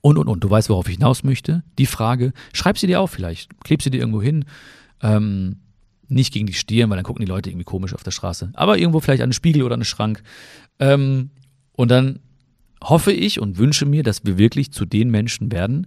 Und, 0.00 0.18
und, 0.18 0.26
und. 0.26 0.42
Du 0.42 0.50
weißt, 0.50 0.68
worauf 0.68 0.88
ich 0.88 0.96
hinaus 0.96 1.22
möchte. 1.22 1.62
Die 1.78 1.86
Frage, 1.86 2.32
schreib 2.52 2.76
sie 2.76 2.88
dir 2.88 3.00
auf 3.00 3.12
vielleicht. 3.12 3.50
Kleb 3.62 3.82
sie 3.82 3.90
dir 3.90 4.00
irgendwo 4.00 4.20
hin. 4.20 4.46
Ähm, 5.00 5.60
nicht 6.08 6.32
gegen 6.32 6.46
die 6.46 6.54
Stirn, 6.54 6.90
weil 6.90 6.96
dann 6.96 7.04
gucken 7.04 7.24
die 7.24 7.30
Leute 7.30 7.50
irgendwie 7.50 7.64
komisch 7.64 7.94
auf 7.94 8.02
der 8.02 8.10
Straße. 8.10 8.50
Aber 8.54 8.78
irgendwo 8.78 8.98
vielleicht 8.98 9.22
an 9.22 9.26
einen 9.26 9.32
Spiegel 9.32 9.62
oder 9.62 9.74
an 9.74 9.78
einen 9.78 9.84
Schrank. 9.84 10.24
Ähm, 10.80 11.30
und 11.76 11.88
dann 11.88 12.18
hoffe 12.82 13.12
ich 13.12 13.38
und 13.38 13.58
wünsche 13.58 13.86
mir, 13.86 14.02
dass 14.02 14.24
wir 14.24 14.38
wirklich 14.38 14.72
zu 14.72 14.86
den 14.86 15.08
Menschen 15.12 15.52
werden, 15.52 15.86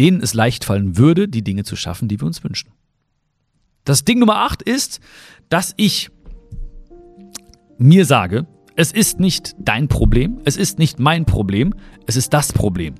denen 0.00 0.22
es 0.22 0.32
leicht 0.32 0.64
fallen 0.64 0.96
würde, 0.96 1.28
die 1.28 1.42
Dinge 1.42 1.62
zu 1.62 1.76
schaffen, 1.76 2.08
die 2.08 2.18
wir 2.18 2.26
uns 2.26 2.42
wünschen. 2.42 2.72
Das 3.84 4.04
Ding 4.04 4.18
Nummer 4.18 4.36
8 4.36 4.62
ist, 4.62 5.00
dass 5.50 5.74
ich 5.76 6.10
mir 7.76 8.06
sage, 8.06 8.46
es 8.76 8.92
ist 8.92 9.20
nicht 9.20 9.54
dein 9.58 9.88
Problem, 9.88 10.40
es 10.46 10.56
ist 10.56 10.78
nicht 10.78 10.98
mein 10.98 11.26
Problem, 11.26 11.74
es 12.06 12.16
ist 12.16 12.32
das 12.32 12.50
Problem. 12.52 12.94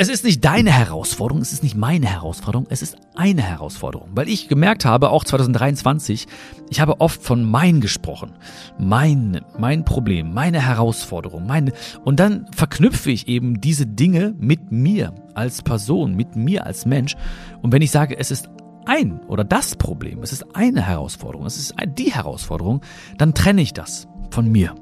Es 0.00 0.08
ist 0.08 0.22
nicht 0.22 0.44
deine 0.44 0.70
Herausforderung, 0.70 1.42
es 1.42 1.52
ist 1.52 1.64
nicht 1.64 1.74
meine 1.74 2.06
Herausforderung, 2.06 2.68
es 2.70 2.82
ist 2.82 2.96
eine 3.16 3.42
Herausforderung. 3.42 4.10
Weil 4.12 4.28
ich 4.28 4.46
gemerkt 4.46 4.84
habe, 4.84 5.10
auch 5.10 5.24
2023, 5.24 6.28
ich 6.70 6.80
habe 6.80 7.00
oft 7.00 7.20
von 7.20 7.42
mein 7.42 7.80
gesprochen. 7.80 8.34
Mein, 8.78 9.40
mein 9.58 9.84
Problem, 9.84 10.32
meine 10.32 10.64
Herausforderung, 10.64 11.48
meine, 11.48 11.72
und 12.04 12.20
dann 12.20 12.46
verknüpfe 12.54 13.10
ich 13.10 13.26
eben 13.26 13.60
diese 13.60 13.86
Dinge 13.86 14.36
mit 14.38 14.70
mir 14.70 15.16
als 15.34 15.62
Person, 15.62 16.14
mit 16.14 16.36
mir 16.36 16.64
als 16.64 16.86
Mensch. 16.86 17.16
Und 17.60 17.72
wenn 17.72 17.82
ich 17.82 17.90
sage, 17.90 18.16
es 18.16 18.30
ist 18.30 18.48
ein 18.86 19.18
oder 19.26 19.42
das 19.42 19.74
Problem, 19.74 20.22
es 20.22 20.30
ist 20.30 20.54
eine 20.54 20.82
Herausforderung, 20.82 21.44
es 21.44 21.56
ist 21.56 21.74
die 21.98 22.14
Herausforderung, 22.14 22.82
dann 23.16 23.34
trenne 23.34 23.62
ich 23.62 23.72
das 23.72 24.06
von 24.30 24.48
mir. 24.48 24.76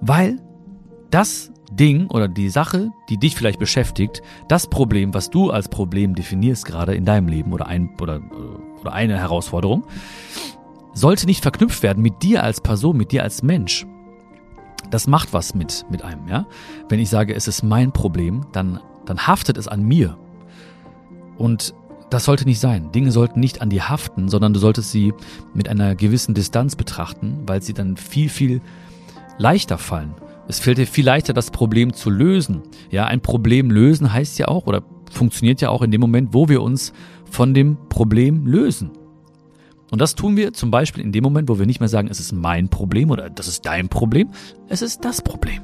Weil 0.00 0.40
das 1.10 1.52
Ding 1.76 2.08
oder 2.08 2.28
die 2.28 2.48
Sache, 2.48 2.92
die 3.08 3.18
dich 3.18 3.34
vielleicht 3.34 3.58
beschäftigt, 3.58 4.22
das 4.48 4.66
Problem, 4.66 5.14
was 5.14 5.30
du 5.30 5.50
als 5.50 5.68
Problem 5.68 6.14
definierst 6.14 6.64
gerade 6.64 6.94
in 6.94 7.04
deinem 7.04 7.28
Leben 7.28 7.52
oder, 7.52 7.66
ein, 7.66 7.90
oder, 8.00 8.20
oder 8.80 8.92
eine 8.92 9.18
Herausforderung, 9.18 9.84
sollte 10.92 11.26
nicht 11.26 11.42
verknüpft 11.42 11.82
werden 11.82 12.02
mit 12.02 12.22
dir 12.22 12.42
als 12.42 12.60
Person, 12.60 12.96
mit 12.96 13.12
dir 13.12 13.22
als 13.22 13.42
Mensch. 13.42 13.86
Das 14.90 15.06
macht 15.06 15.32
was 15.32 15.54
mit, 15.54 15.84
mit 15.90 16.02
einem, 16.02 16.28
ja. 16.28 16.46
Wenn 16.88 17.00
ich 17.00 17.08
sage, 17.08 17.34
es 17.34 17.48
ist 17.48 17.62
mein 17.62 17.92
Problem, 17.92 18.46
dann, 18.52 18.80
dann 19.06 19.26
haftet 19.26 19.58
es 19.58 19.66
an 19.66 19.82
mir. 19.82 20.16
Und 21.36 21.74
das 22.10 22.26
sollte 22.26 22.44
nicht 22.44 22.60
sein. 22.60 22.92
Dinge 22.92 23.10
sollten 23.10 23.40
nicht 23.40 23.60
an 23.60 23.70
dir 23.70 23.88
haften, 23.88 24.28
sondern 24.28 24.52
du 24.52 24.60
solltest 24.60 24.92
sie 24.92 25.12
mit 25.52 25.68
einer 25.68 25.96
gewissen 25.96 26.34
Distanz 26.34 26.76
betrachten, 26.76 27.42
weil 27.46 27.60
sie 27.60 27.74
dann 27.74 27.96
viel, 27.96 28.28
viel 28.28 28.60
leichter 29.38 29.78
fallen. 29.78 30.14
Es 30.46 30.60
fällt 30.60 30.78
dir 30.78 30.86
viel 30.86 31.04
leichter, 31.04 31.32
das 31.32 31.50
Problem 31.50 31.94
zu 31.94 32.10
lösen. 32.10 32.62
Ja, 32.90 33.06
ein 33.06 33.20
Problem 33.20 33.70
lösen 33.70 34.12
heißt 34.12 34.38
ja 34.38 34.48
auch 34.48 34.66
oder 34.66 34.82
funktioniert 35.10 35.60
ja 35.60 35.70
auch 35.70 35.82
in 35.82 35.90
dem 35.90 36.00
Moment, 36.00 36.34
wo 36.34 36.48
wir 36.48 36.62
uns 36.62 36.92
von 37.30 37.54
dem 37.54 37.76
Problem 37.88 38.46
lösen. 38.46 38.90
Und 39.90 40.00
das 40.00 40.14
tun 40.14 40.36
wir 40.36 40.52
zum 40.52 40.70
Beispiel 40.70 41.02
in 41.02 41.12
dem 41.12 41.22
Moment, 41.22 41.48
wo 41.48 41.58
wir 41.58 41.66
nicht 41.66 41.80
mehr 41.80 41.88
sagen, 41.88 42.08
es 42.10 42.20
ist 42.20 42.32
mein 42.32 42.68
Problem 42.68 43.10
oder 43.10 43.30
das 43.30 43.48
ist 43.48 43.64
dein 43.64 43.88
Problem. 43.88 44.30
Es 44.68 44.82
ist 44.82 45.04
das 45.04 45.22
Problem. 45.22 45.62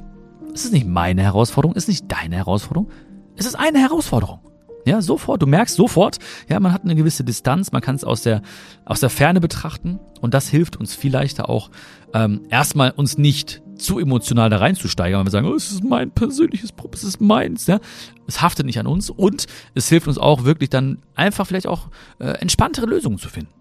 Es 0.55 0.64
ist 0.64 0.73
nicht 0.73 0.87
meine 0.87 1.23
Herausforderung, 1.23 1.77
es 1.77 1.85
ist 1.85 1.88
nicht 1.88 2.12
deine 2.12 2.37
Herausforderung. 2.37 2.90
Es 3.37 3.47
ist 3.47 3.57
eine 3.57 3.79
Herausforderung. 3.79 4.40
Ja, 4.87 5.03
sofort, 5.03 5.43
du 5.43 5.47
merkst 5.47 5.77
sofort, 5.77 6.19
ja, 6.49 6.59
man 6.59 6.73
hat 6.73 6.85
eine 6.85 6.95
gewisse 6.95 7.23
Distanz, 7.23 7.71
man 7.71 7.83
kann 7.83 7.97
es 7.97 8.05
aus 8.05 8.23
der, 8.23 8.43
aus 8.85 9.01
der 9.01 9.11
Ferne 9.11 9.40
betrachten 9.40 10.01
und 10.21 10.33
das 10.33 10.49
hilft 10.49 10.77
uns 10.77 10.95
viel 10.95 11.12
leichter 11.12 11.51
auch, 11.51 11.71
ähm, 12.14 12.43
erstmal 12.49 12.90
uns 12.93 13.19
nicht 13.19 13.62
zu 13.83 13.99
emotional 13.99 14.51
da 14.51 14.59
reinzusteigen, 14.59 15.19
weil 15.19 15.27
wir 15.27 15.31
sagen, 15.31 15.47
oh, 15.47 15.55
es 15.55 15.71
ist 15.71 15.85
mein 15.85 16.11
persönliches 16.11 16.73
Problem, 16.73 16.95
es 16.95 17.05
ist 17.05 17.21
meins, 17.21 17.66
ja. 17.66 17.81
Es 18.27 18.43
haftet 18.43 18.66
nicht 18.66 18.79
an 18.79 18.87
uns 18.87 19.11
und 19.11 19.47
es 19.75 19.88
hilft 19.88 20.07
uns 20.09 20.19
auch 20.19 20.45
wirklich 20.45 20.71
dann 20.71 20.99
einfach 21.14 21.47
vielleicht 21.47 21.66
auch 21.66 21.88
äh, 22.19 22.27
entspanntere 22.27 22.87
Lösungen 22.87 23.19
zu 23.19 23.29
finden. 23.29 23.53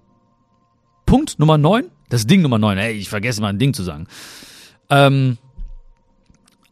Punkt 1.06 1.40
Nummer 1.40 1.58
9, 1.58 1.86
das 2.10 2.28
Ding 2.28 2.42
Nummer 2.42 2.60
9, 2.60 2.78
ey, 2.78 2.94
ich 2.94 3.10
vergesse 3.10 3.42
mal 3.42 3.50
ein 3.50 3.60
Ding 3.60 3.74
zu 3.74 3.84
sagen. 3.84 4.08
Ähm, 4.90 5.38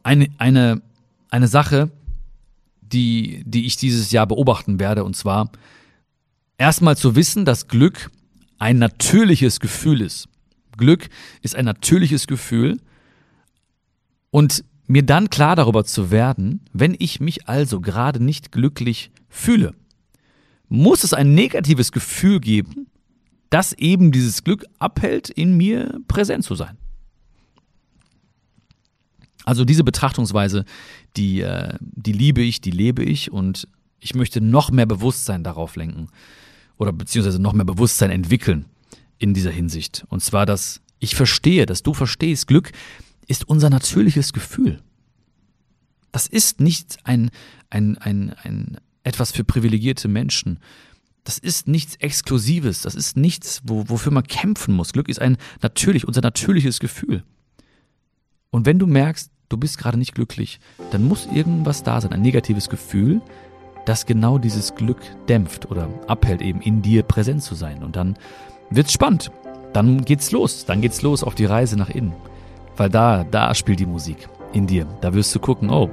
eine, 0.03 0.27
eine, 0.37 0.81
eine 1.29 1.47
Sache, 1.47 1.89
die, 2.81 3.43
die 3.45 3.65
ich 3.65 3.77
dieses 3.77 4.11
Jahr 4.11 4.27
beobachten 4.27 4.79
werde, 4.79 5.03
und 5.03 5.15
zwar 5.15 5.51
erstmal 6.57 6.97
zu 6.97 7.15
wissen, 7.15 7.45
dass 7.45 7.67
Glück 7.67 8.11
ein 8.59 8.79
natürliches 8.79 9.59
Gefühl 9.59 10.01
ist. 10.01 10.29
Glück 10.77 11.09
ist 11.41 11.55
ein 11.55 11.65
natürliches 11.65 12.27
Gefühl 12.27 12.79
und 14.37 14.63
mir 14.85 15.01
dann 15.01 15.31
klar 15.31 15.55
darüber 15.55 15.83
zu 15.83 16.11
werden, 16.11 16.61
wenn 16.71 16.95
ich 16.99 17.19
mich 17.19 17.47
also 17.47 17.81
gerade 17.81 18.23
nicht 18.23 18.51
glücklich 18.51 19.09
fühle, 19.29 19.73
muss 20.69 21.03
es 21.03 21.15
ein 21.15 21.33
negatives 21.33 21.91
Gefühl 21.91 22.39
geben, 22.39 22.85
das 23.49 23.73
eben 23.73 24.11
dieses 24.11 24.43
Glück 24.43 24.63
abhält, 24.77 25.31
in 25.31 25.57
mir 25.57 25.99
präsent 26.07 26.43
zu 26.43 26.53
sein. 26.53 26.77
Also 29.43 29.65
diese 29.65 29.83
Betrachtungsweise, 29.83 30.65
die, 31.15 31.41
äh, 31.41 31.75
die 31.81 32.13
liebe 32.13 32.43
ich, 32.43 32.61
die 32.61 32.69
lebe 32.69 33.03
ich 33.03 33.31
und 33.31 33.67
ich 33.99 34.13
möchte 34.13 34.39
noch 34.39 34.69
mehr 34.69 34.85
Bewusstsein 34.85 35.43
darauf 35.43 35.75
lenken 35.75 36.09
oder 36.77 36.93
beziehungsweise 36.93 37.41
noch 37.41 37.53
mehr 37.53 37.65
Bewusstsein 37.65 38.11
entwickeln 38.11 38.65
in 39.17 39.33
dieser 39.33 39.49
Hinsicht. 39.49 40.05
Und 40.09 40.21
zwar, 40.21 40.45
dass 40.45 40.79
ich 40.99 41.15
verstehe, 41.15 41.65
dass 41.65 41.81
du 41.81 41.95
verstehst, 41.95 42.45
Glück 42.45 42.71
ist 43.27 43.47
unser 43.47 43.69
natürliches 43.69 44.33
Gefühl. 44.33 44.81
Das 46.11 46.27
ist 46.27 46.59
nicht 46.59 46.97
ein, 47.03 47.29
ein, 47.69 47.97
ein, 47.97 48.33
ein 48.43 48.77
etwas 49.03 49.31
für 49.31 49.43
privilegierte 49.43 50.07
Menschen. 50.07 50.59
Das 51.23 51.37
ist 51.37 51.67
nichts 51.67 51.95
Exklusives. 51.97 52.81
Das 52.81 52.95
ist 52.95 53.17
nichts, 53.17 53.61
wo, 53.65 53.89
wofür 53.89 54.11
man 54.11 54.23
kämpfen 54.23 54.73
muss. 54.73 54.93
Glück 54.93 55.09
ist 55.09 55.21
ein 55.21 55.37
natürlich, 55.61 56.07
unser 56.07 56.21
natürliches 56.21 56.79
Gefühl. 56.79 57.23
Und 58.49 58.65
wenn 58.65 58.79
du 58.79 58.87
merkst, 58.87 59.29
du 59.49 59.57
bist 59.57 59.77
gerade 59.77 59.97
nicht 59.97 60.15
glücklich, 60.15 60.59
dann 60.91 61.03
muss 61.03 61.27
irgendwas 61.27 61.83
da 61.83 61.99
sein, 62.01 62.13
ein 62.13 62.21
negatives 62.21 62.69
Gefühl, 62.69 63.21
das 63.85 64.05
genau 64.05 64.37
dieses 64.37 64.75
Glück 64.75 65.01
dämpft 65.27 65.69
oder 65.69 65.89
abhält, 66.07 66.41
eben 66.41 66.61
in 66.61 66.81
dir 66.81 67.03
präsent 67.03 67.43
zu 67.43 67.55
sein. 67.55 67.83
Und 67.83 67.95
dann 67.95 68.17
wird's 68.69 68.93
spannend. 68.93 69.31
Dann 69.73 70.03
geht's 70.05 70.31
los. 70.31 70.65
Dann 70.65 70.81
geht's 70.81 71.01
los 71.01 71.23
auf 71.23 71.35
die 71.35 71.45
Reise 71.45 71.77
nach 71.77 71.89
innen. 71.89 72.13
Weil 72.77 72.89
da, 72.89 73.23
da 73.23 73.53
spielt 73.53 73.79
die 73.79 73.85
Musik 73.85 74.29
in 74.53 74.67
dir. 74.67 74.85
Da 75.01 75.13
wirst 75.13 75.33
du 75.35 75.39
gucken, 75.39 75.69
oh, 75.69 75.89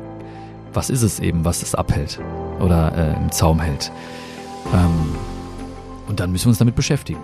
was 0.72 0.90
ist 0.90 1.02
es 1.02 1.18
eben, 1.20 1.44
was 1.44 1.62
es 1.62 1.74
abhält 1.74 2.20
oder 2.60 2.92
äh, 2.96 3.16
im 3.22 3.32
Zaum 3.32 3.60
hält. 3.60 3.90
Ähm, 4.72 5.14
Und 6.08 6.20
dann 6.20 6.30
müssen 6.32 6.46
wir 6.46 6.50
uns 6.50 6.58
damit 6.58 6.74
beschäftigen. 6.76 7.20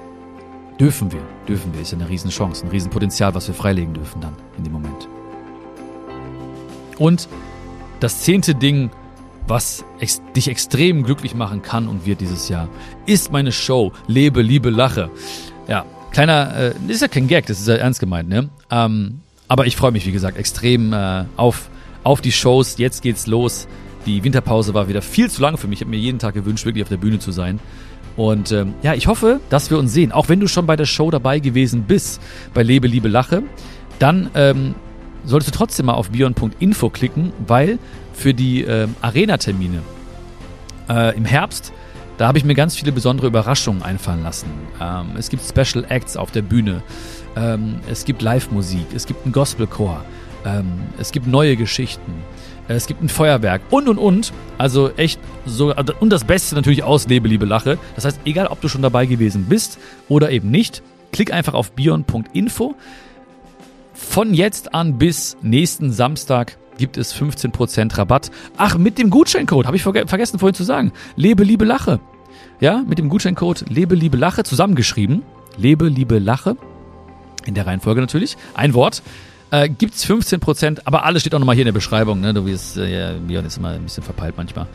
Dürfen 0.79 1.13
wir, 1.13 1.21
dürfen 1.47 1.75
wir, 1.75 1.83
ist 1.83 1.93
ja 1.93 1.99
eine 1.99 2.09
Riesenchance, 2.09 2.65
ein 2.65 2.71
Riesenpotenzial, 2.71 3.35
was 3.35 3.47
wir 3.47 3.55
freilegen 3.55 3.93
dürfen 3.93 4.23
dann 4.23 4.33
in 4.57 4.65
dem 4.65 4.73
Moment. 4.73 5.09
Und 6.99 7.29
das 8.01 8.23
zehnte 8.23 8.55
Ding, 8.55 8.91
was 9.47 9.85
ex 9.99 10.23
dich 10.35 10.49
extrem 10.49 11.03
glücklich 11.03 11.35
machen 11.35 11.61
kann 11.61 11.87
und 11.89 12.07
wird 12.07 12.21
dieses 12.23 12.49
Jahr, 12.49 12.69
ist 13.05 13.31
meine 13.31 13.53
Show 13.53 13.93
Lebe, 14.07 14.41
Liebe, 14.41 14.71
Lache. 14.71 15.11
Ja, 15.69 15.85
kleiner, 16.13 16.55
äh, 16.57 16.75
ist 16.89 17.03
ja 17.03 17.09
kein 17.09 17.27
Gag, 17.27 17.47
das 17.47 17.61
ist 17.61 17.69
ja 17.69 17.75
ernst 17.75 18.01
gemeint, 18.01 18.29
ne? 18.29 18.49
Ähm, 18.71 19.21
aber 19.51 19.67
ich 19.67 19.75
freue 19.75 19.91
mich, 19.91 20.07
wie 20.07 20.13
gesagt, 20.13 20.39
extrem 20.39 20.93
äh, 20.93 21.25
auf, 21.37 21.71
auf 22.05 22.21
die 22.21 22.31
Shows. 22.31 22.79
Jetzt 22.79 23.03
geht's 23.03 23.27
los. 23.27 23.67
Die 24.07 24.23
Winterpause 24.23 24.75
war 24.75 24.87
wieder 24.87 25.03
viel 25.03 25.29
zu 25.29 25.43
lang 25.43 25.57
für 25.57 25.67
mich. 25.67 25.81
Ich 25.81 25.83
habe 25.83 25.91
mir 25.91 25.97
jeden 25.97 26.21
Tag 26.21 26.35
gewünscht, 26.35 26.65
wirklich 26.67 26.85
auf 26.85 26.89
der 26.89 26.99
Bühne 26.99 27.19
zu 27.19 27.33
sein. 27.33 27.59
Und 28.15 28.53
ähm, 28.53 28.75
ja, 28.85 28.95
ich 28.95 29.09
hoffe, 29.09 29.41
dass 29.51 29.69
wir 29.69 29.79
uns 29.81 29.93
sehen. 29.93 30.13
Auch 30.13 30.29
wenn 30.29 30.39
du 30.39 30.47
schon 30.47 30.67
bei 30.67 30.77
der 30.77 30.85
Show 30.85 31.11
dabei 31.11 31.41
gewesen 31.41 31.83
bist, 31.83 32.23
bei 32.55 32.63
Lebe, 32.63 32.87
Liebe, 32.87 33.09
Lache, 33.09 33.43
dann 33.99 34.31
ähm, 34.37 34.77
solltest 35.25 35.53
du 35.53 35.59
trotzdem 35.59 35.87
mal 35.87 35.95
auf 35.95 36.11
bion.info 36.11 36.89
klicken, 36.89 37.33
weil 37.45 37.81
für 38.13 38.33
die 38.33 38.63
ähm, 38.63 38.95
Arena-Termine 39.01 39.83
äh, 40.89 41.17
im 41.17 41.25
Herbst, 41.25 41.73
da 42.21 42.29
habe 42.29 42.37
ich 42.37 42.45
mir 42.45 42.55
ganz 42.55 42.77
viele 42.77 42.93
besondere 42.93 43.29
Überraschungen 43.29 43.83
einfallen 43.83 44.23
lassen. 44.23 44.51
Ähm, 44.79 45.13
es 45.17 45.31
gibt 45.31 45.43
Special 45.43 45.87
Acts 45.89 46.19
auf 46.19 46.31
der 46.31 46.43
Bühne, 46.43 46.83
ähm, 47.35 47.77
es 47.91 48.05
gibt 48.05 48.21
Live-Musik, 48.21 48.89
es 48.95 49.07
gibt 49.07 49.25
einen 49.25 49.33
Gospelchor, 49.33 50.05
ähm, 50.45 50.67
es 50.99 51.13
gibt 51.13 51.27
neue 51.27 51.57
Geschichten. 51.57 52.13
Es 52.69 52.87
gibt 52.87 53.03
ein 53.03 53.09
Feuerwerk 53.09 53.63
und 53.71 53.89
und 53.89 53.99
und. 53.99 54.33
Also 54.59 54.91
echt 54.97 55.19
so. 55.45 55.75
Und 55.99 56.11
das 56.11 56.23
Beste 56.23 56.55
natürlich 56.55 56.85
aus 56.85 57.09
Lebe, 57.09 57.27
Liebe, 57.27 57.47
Lache. 57.47 57.79
Das 57.97 58.05
heißt, 58.05 58.21
egal 58.27 58.47
ob 58.47 58.61
du 58.61 58.69
schon 58.69 58.83
dabei 58.83 59.07
gewesen 59.07 59.47
bist 59.49 59.79
oder 60.09 60.31
eben 60.31 60.53
nicht, 60.53 60.83
klick 61.13 61.33
einfach 61.33 61.55
auf 61.55 61.73
bion.info. 61.73 62.77
Von 63.95 64.35
jetzt 64.35 64.73
an 64.73 64.99
bis 64.99 65.37
nächsten 65.43 65.91
Samstag 65.91 66.59
gibt 66.79 66.97
es 66.97 67.15
15% 67.15 67.97
Rabatt. 67.97 68.31
Ach, 68.57 68.77
mit 68.77 68.99
dem 68.99 69.11
Gutscheincode, 69.11 69.67
habe 69.67 69.77
ich 69.77 69.83
verge 69.83 70.07
vergessen 70.07 70.39
vorhin 70.39 70.55
zu 70.55 70.65
sagen. 70.65 70.93
Lebe, 71.17 71.45
Liebe, 71.45 71.65
Lache. 71.65 71.99
Ja, 72.61 72.85
mit 72.87 72.99
dem 72.99 73.09
Gutscheincode 73.09 73.65
Lebe, 73.71 73.95
Liebe, 73.95 74.19
Lache 74.19 74.43
zusammengeschrieben. 74.43 75.23
Lebe, 75.57 75.89
Liebe, 75.89 76.19
Lache. 76.19 76.57
In 77.47 77.55
der 77.55 77.67
Reihenfolge 77.67 78.03
natürlich. 78.03 78.37
Ein 78.55 78.75
Wort 78.75 79.03
äh, 79.51 79.69
gibt 79.69 79.95
es 79.95 80.07
15%, 80.07 80.81
aber 80.85 81.05
alles 81.05 81.23
steht 81.23 81.35
auch 81.35 81.39
nochmal 81.39 81.55
hier 81.55 81.63
in 81.63 81.69
der 81.69 81.73
Beschreibung. 81.73 82.21
Ne? 82.21 82.35
Du 82.35 82.45
wirst, 82.45 82.77
äh, 82.77 83.15
Björn 83.27 83.47
ist 83.47 83.57
immer 83.57 83.71
ein 83.71 83.83
bisschen 83.83 84.03
verpeilt 84.03 84.35
manchmal. 84.37 84.67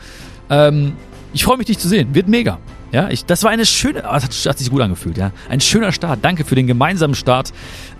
Ähm, 0.50 0.94
ich 1.32 1.44
freue 1.44 1.58
mich, 1.58 1.66
dich 1.66 1.78
zu 1.78 1.88
sehen. 1.88 2.14
Wird 2.14 2.28
mega. 2.28 2.58
Ja, 2.90 3.08
ich, 3.08 3.24
das 3.24 3.44
war 3.44 3.50
eine 3.50 3.66
schöne, 3.66 4.00
oh, 4.00 4.12
das 4.12 4.24
hat, 4.24 4.32
hat, 4.32 4.58
sich 4.58 4.70
gut 4.70 4.80
angefühlt, 4.80 5.16
ja. 5.16 5.30
Ein 5.48 5.60
schöner 5.60 5.92
Start. 5.92 6.20
Danke 6.22 6.44
für 6.44 6.54
den 6.54 6.66
gemeinsamen 6.66 7.14
Start 7.14 7.52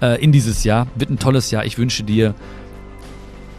äh, 0.02 0.22
in 0.22 0.32
dieses 0.32 0.64
Jahr. 0.64 0.88
Wird 0.96 1.10
ein 1.10 1.18
tolles 1.18 1.50
Jahr. 1.50 1.64
Ich 1.64 1.78
wünsche 1.78 2.02
dir, 2.02 2.34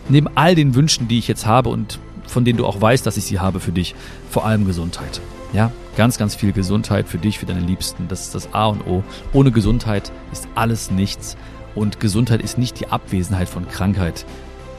neben 0.10 0.28
all 0.36 0.56
den 0.56 0.76
Wünschen, 0.76 1.08
die 1.08 1.20
ich 1.20 1.28
jetzt 1.28 1.46
habe 1.46 1.70
und 1.70 2.00
von 2.28 2.44
denen 2.44 2.58
du 2.58 2.66
auch 2.66 2.82
weißt, 2.82 3.06
dass 3.06 3.18
ich 3.18 3.26
sie 3.26 3.40
habe 3.40 3.60
für 3.60 3.72
dich, 3.72 3.96
vor 4.30 4.46
allem 4.46 4.66
Gesundheit. 4.66 5.22
Ja, 5.54 5.72
ganz, 5.96 6.18
ganz 6.18 6.36
viel 6.36 6.52
Gesundheit 6.52 7.08
für 7.08 7.18
dich, 7.18 7.40
für 7.40 7.46
deine 7.46 7.62
Liebsten. 7.62 8.08
Das 8.08 8.22
ist 8.22 8.36
das 8.36 8.54
A 8.54 8.68
und 8.68 8.86
O. 8.86 9.04
Ohne 9.34 9.52
Gesundheit 9.52 10.12
ist 10.32 10.48
alles 10.56 10.92
nichts. 10.92 11.38
Und 11.74 12.00
Gesundheit 12.00 12.42
ist 12.42 12.58
nicht 12.58 12.80
die 12.80 12.88
Abwesenheit 12.88 13.48
von 13.48 13.68
Krankheit. 13.68 14.26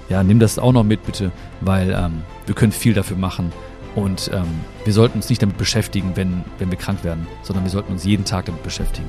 Ja, 0.09 0.23
nimm 0.23 0.39
das 0.39 0.59
auch 0.59 0.73
noch 0.73 0.85
mit, 0.85 1.05
bitte, 1.05 1.33
weil 1.61 1.93
ähm, 1.93 2.23
wir 2.47 2.55
können 2.55 2.73
viel 2.73 2.95
dafür 2.95 3.17
machen. 3.17 3.53
Und 3.95 4.31
ähm, 4.33 4.47
wir 4.85 4.93
sollten 4.93 5.19
uns 5.19 5.29
nicht 5.29 5.43
damit 5.43 5.59
beschäftigen, 5.59 6.13
wenn, 6.15 6.45
wenn 6.59 6.71
wir 6.71 6.79
krank 6.79 7.05
werden, 7.05 7.27
sondern 7.43 7.65
wir 7.65 7.71
sollten 7.71 7.93
uns 7.93 8.05
jeden 8.05 8.25
Tag 8.25 8.47
damit 8.47 8.63
beschäftigen. 8.63 9.09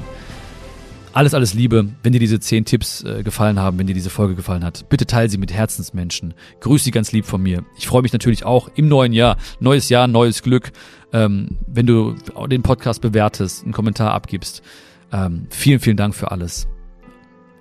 Alles, 1.11 1.33
alles 1.33 1.53
Liebe. 1.53 1.87
Wenn 2.03 2.13
dir 2.13 2.19
diese 2.19 2.39
zehn 2.39 2.65
Tipps 2.65 3.03
äh, 3.03 3.23
gefallen 3.23 3.59
haben, 3.59 3.79
wenn 3.79 3.87
dir 3.87 3.93
diese 3.93 4.09
Folge 4.09 4.35
gefallen 4.35 4.63
hat, 4.63 4.87
bitte 4.89 5.05
teile 5.05 5.29
sie 5.29 5.37
mit 5.37 5.51
Herzensmenschen. 5.51 6.33
Grüß 6.61 6.83
sie 6.83 6.91
ganz 6.91 7.11
lieb 7.11 7.25
von 7.25 7.41
mir. 7.41 7.63
Ich 7.77 7.87
freue 7.87 8.03
mich 8.03 8.13
natürlich 8.13 8.45
auch 8.45 8.69
im 8.75 8.87
neuen 8.87 9.13
Jahr. 9.13 9.37
Neues 9.59 9.89
Jahr, 9.89 10.07
neues 10.07 10.43
Glück. 10.43 10.71
Ähm, 11.11 11.57
wenn 11.65 11.87
du 11.87 12.15
den 12.47 12.61
Podcast 12.61 13.01
bewertest, 13.01 13.63
einen 13.63 13.73
Kommentar 13.73 14.13
abgibst. 14.13 14.61
Ähm, 15.11 15.47
vielen, 15.49 15.79
vielen 15.79 15.97
Dank 15.97 16.13
für 16.13 16.31
alles. 16.31 16.67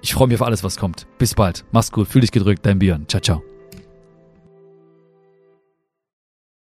Ich 0.03 0.13
freue 0.13 0.29
mich 0.29 0.37
auf 0.37 0.47
alles, 0.47 0.63
was 0.63 0.77
kommt. 0.77 1.07
Bis 1.19 1.35
bald. 1.35 1.65
Mach's 1.73 1.91
gut. 1.91 2.09
Fühl 2.09 2.21
dich 2.21 2.33
gedrückt. 2.33 2.65
Dein 2.67 2.79
Björn. 2.79 3.07
Ciao, 3.09 3.21
ciao. 3.21 3.58